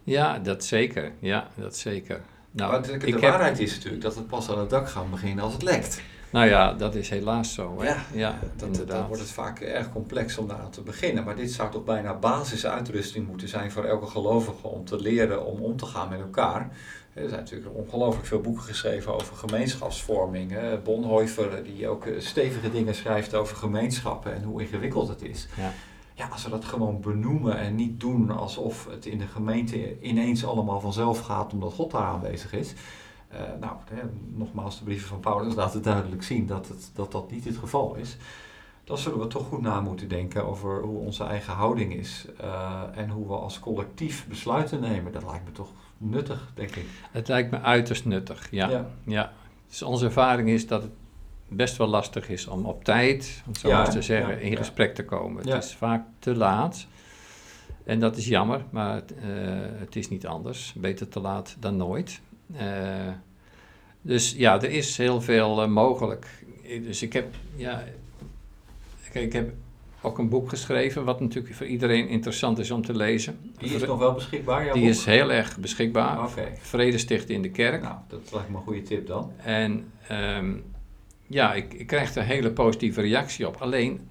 [0.03, 1.11] Ja, dat zeker.
[1.19, 2.21] Ja, dat zeker.
[2.51, 5.43] Nou, maar de, de waarheid is natuurlijk dat het pas aan het dak gaat beginnen
[5.43, 6.01] als het lekt.
[6.31, 7.75] Nou ja, dat is helaas zo.
[7.81, 7.87] Hè?
[7.87, 11.23] Ja, ja dat, dan wordt het vaak erg complex om daar te beginnen.
[11.23, 15.59] Maar dit zou toch bijna basisuitrusting moeten zijn voor elke gelovige om te leren om
[15.59, 16.71] om te gaan met elkaar.
[17.13, 20.53] Er zijn natuurlijk ongelooflijk veel boeken geschreven over gemeenschapsvorming.
[20.83, 25.47] Bonhoeffer, die ook eh, stevige dingen schrijft over gemeenschappen en hoe ingewikkeld het is.
[25.57, 25.71] Ja.
[26.13, 30.45] Ja, als we dat gewoon benoemen en niet doen alsof het in de gemeente ineens
[30.45, 32.73] allemaal vanzelf gaat omdat God daar aanwezig is
[33.33, 34.01] uh, nou, hè,
[34.33, 37.95] nogmaals, de brieven van Paulus laten duidelijk zien dat, het, dat dat niet het geval
[37.95, 38.17] is.
[38.83, 42.81] Dan zullen we toch goed na moeten denken over hoe onze eigen houding is uh,
[42.95, 45.11] en hoe we als collectief besluiten nemen.
[45.11, 46.85] Dat lijkt me toch nuttig, denk ik.
[47.11, 48.69] Het lijkt me uiterst nuttig, ja.
[48.69, 48.85] ja.
[49.03, 49.31] ja.
[49.67, 50.91] Dus onze ervaring is dat het
[51.47, 54.95] best wel lastig is om op tijd, om zo ja, te zeggen, ja, in gesprek
[54.95, 55.49] te komen.
[55.49, 56.87] Het is vaak te laat.
[57.83, 59.19] En dat is jammer, maar het, uh,
[59.79, 60.73] het is niet anders.
[60.77, 62.21] Beter te laat dan nooit.
[62.53, 62.59] Uh,
[64.01, 66.27] dus ja, er is heel veel uh, mogelijk.
[66.83, 67.83] Dus ik heb, ja,
[69.11, 69.51] ik heb
[70.01, 73.51] ook een boek geschreven, wat natuurlijk voor iedereen interessant is om te lezen.
[73.57, 74.65] Die is nog wel beschikbaar?
[74.65, 74.91] Jouw Die boek?
[74.91, 76.23] is heel erg beschikbaar.
[76.29, 76.57] Okay.
[76.59, 77.81] Vrede stichten in de kerk.
[77.81, 79.31] Nou, dat lijkt me een goede tip dan.
[79.43, 80.63] En um,
[81.27, 83.55] ja, ik, ik krijg er een hele positieve reactie op.
[83.55, 84.08] Alleen,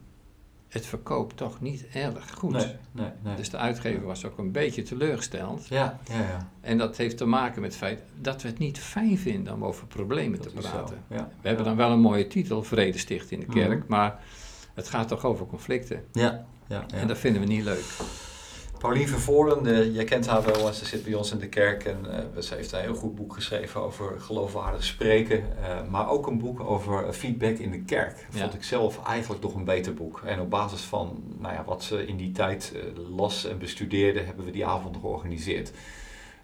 [0.68, 2.52] het verkoopt toch niet erg goed.
[2.52, 3.36] Nee, nee, nee.
[3.36, 5.66] Dus de uitgever was ook een beetje teleurgesteld.
[5.68, 6.50] Ja, ja, ja.
[6.60, 9.64] En dat heeft te maken met het feit dat we het niet fijn vinden om
[9.64, 11.04] over problemen te praten.
[11.08, 13.88] Ja, we hebben dan wel een mooie titel, Vredesticht in de kerk, mhm.
[13.88, 14.20] maar
[14.74, 16.04] het gaat toch over conflicten.
[16.12, 16.98] Ja, ja, ja.
[16.98, 17.84] En dat vinden we niet leuk.
[18.78, 22.06] Paulien Vervoren, jij kent haar wel, ze zit bij ons in de kerk en
[22.36, 26.38] uh, ze heeft een heel goed boek geschreven over geloofwaardig spreken, uh, maar ook een
[26.38, 28.26] boek over feedback in de kerk.
[28.30, 30.22] Dat vond ik zelf eigenlijk toch een beter boek.
[30.24, 32.82] En op basis van nou ja, wat ze in die tijd uh,
[33.16, 35.72] las en bestudeerde, hebben we die avond georganiseerd.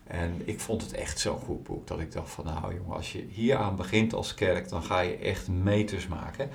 [0.06, 3.12] En ik vond het echt zo'n goed boek dat ik dacht van nou jongen, als
[3.12, 6.50] je hier aan begint als kerk, dan ga je echt meters maken.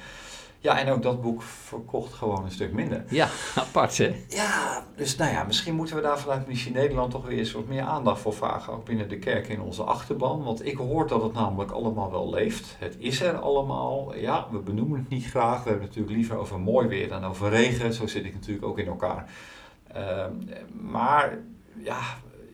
[0.62, 3.04] Ja, en ook dat boek verkocht gewoon een stuk minder.
[3.10, 4.16] Ja, apart hè?
[4.28, 7.68] Ja, dus nou ja, misschien moeten we daar vanuit Missie Nederland toch weer eens wat
[7.68, 8.74] meer aandacht voor vragen.
[8.74, 10.44] Ook binnen de kerk in onze achterban.
[10.44, 12.76] Want ik hoor dat het namelijk allemaal wel leeft.
[12.80, 14.16] Het is er allemaal.
[14.16, 15.64] Ja, we benoemen het niet graag.
[15.64, 17.94] We hebben het natuurlijk liever over mooi weer dan over regen.
[17.94, 19.32] Zo zit ik natuurlijk ook in elkaar.
[19.96, 20.26] Uh,
[20.72, 21.38] maar
[21.84, 22.00] ja,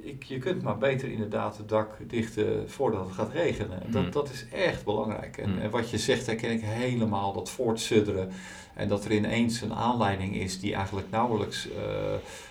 [0.05, 3.79] ik, je kunt maar beter inderdaad het dak dichten voordat het gaat regenen.
[3.91, 4.11] Dat, hmm.
[4.11, 5.37] dat is echt belangrijk.
[5.37, 5.61] En, hmm.
[5.61, 8.31] en, wat je zegt, herken ik helemaal, dat voortsudderen.
[8.73, 11.73] En dat er ineens een aanleiding is die eigenlijk nauwelijks uh,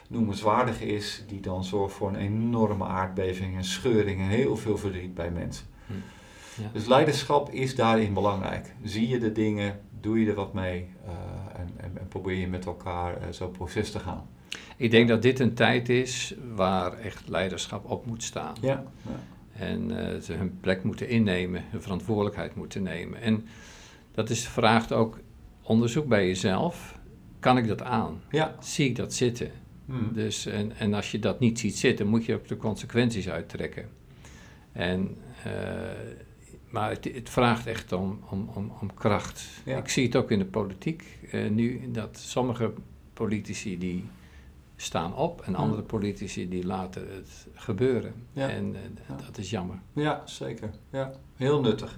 [0.09, 5.15] noemenswaardig is, die dan zorgt voor een enorme aardbeving en scheuring en heel veel verdriet
[5.15, 5.67] bij mensen.
[5.87, 6.03] Hmm.
[6.57, 6.71] Ja.
[6.73, 8.75] Dus leiderschap is daarin belangrijk.
[8.83, 12.49] Zie je de dingen, doe je er wat mee uh, en, en, en, probeer je
[12.49, 14.27] met elkaar uh, zo'n proces te gaan.
[14.77, 18.55] Ik denk dat dit een tijd is waar echt leiderschap op moet staan.
[18.61, 18.85] Ja.
[19.03, 19.21] ja.
[19.53, 23.21] En uh, ze hun plek moeten innemen, hun verantwoordelijkheid moeten nemen.
[23.21, 23.47] En
[24.13, 25.19] dat is vraagt ook
[25.63, 26.99] onderzoek bij jezelf.
[27.39, 28.21] Kan ik dat aan?
[28.31, 28.57] Ja.
[28.61, 29.51] Zie ik dat zitten?
[29.87, 30.13] Hmm.
[30.13, 33.89] Dus, en, en als je dat niet ziet zitten, moet je ook de consequenties uittrekken.
[34.73, 35.53] En, uh,
[36.71, 39.47] maar het, het, vraagt echt om, om, om, om kracht.
[39.65, 39.79] Ja.
[39.79, 42.73] Ik zie het ook in de politiek uh, nu, dat sommige
[43.13, 44.05] politici die
[44.85, 48.15] staan op en andere politici die laten het gebeuren.
[48.35, 49.79] En uh, dat is jammer.
[49.93, 50.71] Ja, zeker.
[50.91, 51.97] Ja, heel nuttig.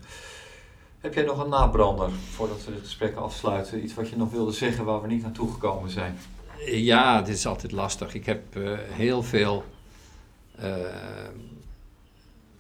[0.99, 3.85] Heb jij nog een nabrander voordat we het gesprek afsluiten?
[3.85, 6.19] Iets wat je nog wilde zeggen waar we niet naartoe gekomen zijn?
[6.67, 8.15] Ja, dit is altijd lastig.
[8.15, 9.65] Ik heb uh, heel veel.
[10.61, 10.75] Uh,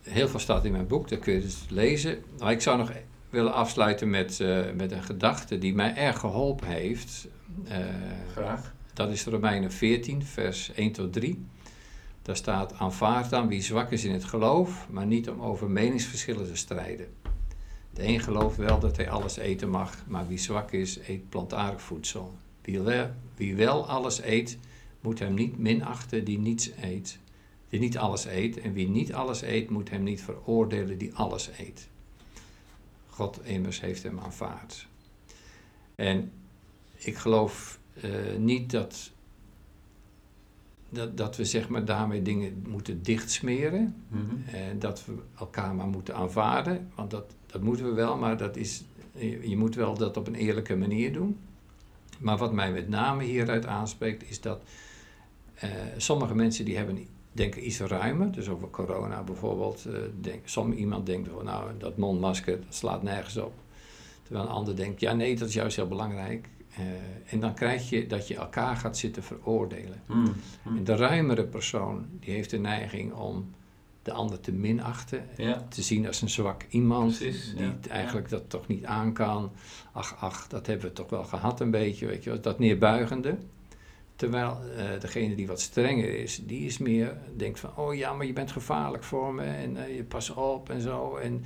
[0.03, 2.25] heel veel staat in mijn boek, dat kun je dus lezen.
[2.39, 2.93] Maar ik zou nog
[3.31, 7.29] willen afsluiten met, met een gedachte die mij erg geholpen heeft.
[8.33, 8.75] Graag.
[8.97, 11.45] Dat is Romeinen 14, vers 1 tot 3.
[12.23, 16.47] Daar staat: Aanvaard dan wie zwak is in het geloof, maar niet om over meningsverschillen
[16.47, 17.07] te strijden.
[17.91, 21.83] De een gelooft wel dat hij alles eten mag, maar wie zwak is, eet plantaardig
[21.83, 22.35] voedsel.
[22.63, 22.81] Wie,
[23.35, 24.59] wie wel alles eet,
[25.01, 27.19] moet hem niet minachten die niets eet,
[27.69, 28.61] die niet alles eet.
[28.61, 31.89] En wie niet alles eet, moet hem niet veroordelen die alles eet.
[33.09, 34.87] God immers heeft hem aanvaard.
[35.95, 36.33] En
[36.97, 37.79] ik geloof
[38.39, 39.11] niet dat,
[40.89, 43.95] dat, dat we zeg maar daarmee dingen moeten dichtsmeren.
[44.09, 46.91] Mm En dat we elkaar maar moeten aanvaarden.
[46.95, 48.85] Want dat, dat moeten we wel, maar dat is,
[49.43, 51.39] je, moet wel dat op een eerlijke manier doen.
[52.19, 54.63] Maar wat mij met name hieruit aanspreekt, is dat
[55.65, 58.33] uh, sommige mensen die hebben denken iets ruimer.
[58.33, 59.85] Dus over corona bijvoorbeeld.
[59.89, 63.53] Uh, denk, som, iemand denkt, van, nou, dat mondmasker dat slaat nergens op.
[64.23, 66.49] Terwijl een ander denkt, ja nee, dat is juist heel belangrijk.
[66.79, 66.85] Uh,
[67.33, 70.03] en dan krijg je dat je elkaar gaat zitten veroordelen.
[70.07, 70.77] Mm, mm.
[70.77, 73.55] En de ruimere persoon, die heeft de neiging om
[74.03, 75.29] de ander te minachten.
[75.37, 75.67] Ja.
[75.69, 79.53] Te zien als een zwak iemand Precies, die ja, eigenlijk dat toch niet aan kan.
[79.93, 83.39] Ach, ach, dat hebben we toch wel gehad een beetje, weet je Dat neerbuigende.
[84.17, 88.27] Terwijl uh, degene die wat strenger is, die is meer, denkt van, oh ja, maar
[88.27, 91.17] je bent gevaarlijk voor me en uh, je pas op en zo.
[91.17, 91.45] En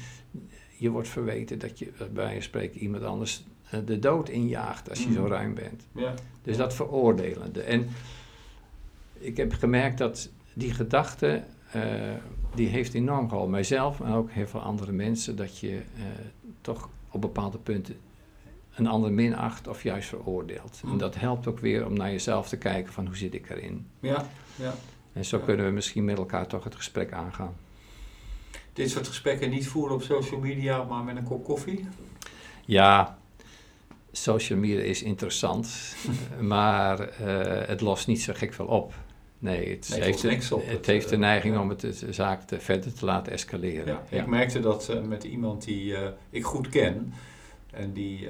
[0.77, 5.05] je wordt verweten dat je bij je spreekt iemand anders eh, de dood injaagt als
[5.05, 5.27] je zo mm.
[5.27, 5.87] ruim bent.
[5.93, 6.15] Ja.
[6.43, 7.63] Dus dat veroordelende.
[7.63, 7.89] En
[9.19, 11.43] ik heb gemerkt dat die gedachte,
[11.77, 11.83] uh,
[12.55, 13.51] die heeft enorm geholpen.
[13.51, 16.05] Mijzelf, maar ook heel veel andere mensen, dat je uh,
[16.61, 17.97] toch op bepaalde punten
[18.75, 20.81] een ander minacht of juist veroordeelt.
[20.83, 20.99] En mm.
[20.99, 23.87] dat helpt ook weer om naar jezelf te kijken van hoe zit ik erin.
[24.01, 24.75] Ja, ja.
[25.13, 27.57] En zo kunnen we misschien met elkaar toch het gesprek aangaan.
[28.73, 31.89] Dit soort gesprekken niet voeren op social media, maar met een kop koffie?
[32.65, 33.19] Ja,
[34.13, 35.95] social media is interessant,
[36.41, 37.07] maar uh,
[37.67, 38.95] het lost niet zo gek veel op.
[39.39, 42.61] Nee, het, heeft, het, het, het, heeft de eh, neiging om het, de zaak te,
[42.61, 43.87] verder te laten escaleren.
[43.87, 44.21] Ja, ja.
[44.23, 45.95] Ik merkte dat uh, met iemand die
[46.31, 47.13] ik goed ken
[47.71, 48.29] en die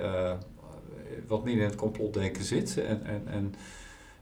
[1.26, 3.54] wat meer in het complotdenken zit en, en, en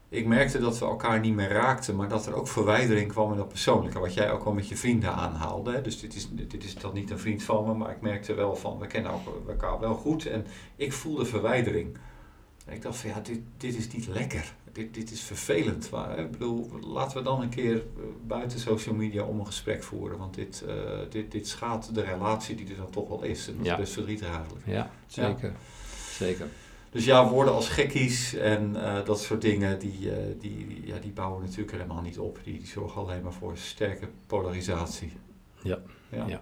[0.09, 3.37] ik merkte dat we elkaar niet meer raakten, maar dat er ook verwijdering kwam in
[3.37, 5.81] dat persoonlijke, wat jij ook al met je vrienden aanhaalde.
[5.81, 8.55] Dus dit is, dit is dan niet een vriend van me, maar ik merkte wel
[8.55, 9.11] van, we kennen
[9.47, 10.45] elkaar wel goed en
[10.75, 11.97] ik voelde verwijdering.
[12.65, 14.53] En ik dacht van ja, dit, dit is niet lekker.
[14.71, 15.89] Dit, dit is vervelend.
[15.91, 19.83] Maar ik bedoel, laten we dan een keer eh, buiten social media om een gesprek
[19.83, 20.17] voeren.
[20.17, 20.73] Want dit, uh,
[21.09, 23.47] dit, dit schaadt de relatie die er dan toch wel is.
[23.47, 23.73] En dat ja.
[23.73, 24.65] is best verdrietig eigenlijk.
[24.65, 25.53] Ja, zeker.
[26.11, 26.47] Zeker.
[26.91, 31.11] Dus ja, woorden als gekkies en uh, dat soort dingen, die, uh, die, ja, die
[31.11, 32.39] bouwen natuurlijk helemaal niet op.
[32.43, 35.13] Die, die zorgen alleen maar voor sterke polarisatie.
[35.61, 35.79] Ja.
[36.09, 36.25] ja.
[36.27, 36.41] ja.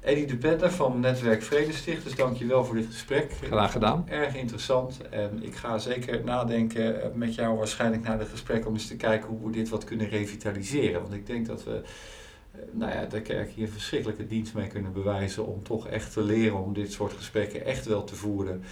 [0.00, 3.32] Eddie de Pender van Netwerk Vredestichters, dankjewel voor dit gesprek.
[3.42, 4.08] Graag gedaan.
[4.08, 8.86] Erg interessant en ik ga zeker nadenken met jou waarschijnlijk naar het gesprek om eens
[8.86, 11.00] te kijken hoe we dit wat kunnen revitaliseren.
[11.00, 11.82] Want ik denk dat we
[12.70, 16.62] nou ja, de kerk hier verschrikkelijke dienst mee kunnen bewijzen om toch echt te leren
[16.62, 18.62] om dit soort gesprekken echt wel te voeren.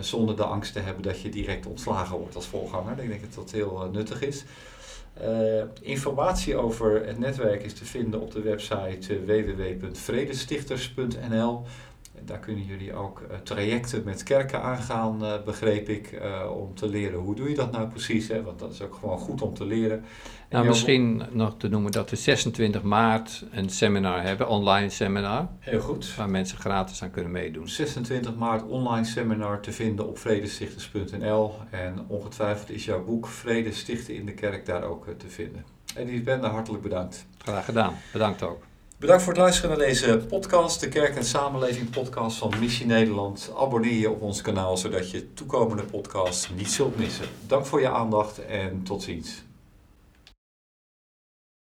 [0.00, 2.98] Zonder de angst te hebben dat je direct ontslagen wordt als voorganger.
[2.98, 4.44] Ik denk dat dat heel nuttig is.
[5.20, 11.62] Uh, informatie over het netwerk is te vinden op de website www.vredestichters.nl.
[12.24, 16.20] Daar kunnen jullie ook uh, trajecten met kerken aangaan, uh, begreep ik,
[16.56, 18.28] om te leren hoe doe je dat nou precies.
[18.28, 18.42] Hè?
[18.42, 20.04] Want dat is ook gewoon goed om te leren.
[20.50, 25.48] Nou, misschien nog te noemen dat we 26 maart een seminar hebben, online seminar.
[25.58, 26.14] Heel goed.
[26.16, 27.68] Waar mensen gratis aan kunnen meedoen.
[27.68, 31.54] 26 maart online seminar te vinden op vredestichters.nl.
[31.70, 35.64] En ongetwijfeld is jouw boek Vrede Stichten in de Kerk daar ook te vinden.
[35.96, 37.26] En die ben hartelijk bedankt.
[37.38, 37.94] Graag gedaan.
[38.12, 38.62] Bedankt ook.
[39.02, 43.52] Bedankt voor het luisteren naar deze podcast, de Kerk en Samenleving podcast van Missie Nederland.
[43.56, 47.26] Abonneer je op ons kanaal zodat je toekomende podcasts niet zult missen.
[47.46, 49.42] Dank voor je aandacht en tot ziens.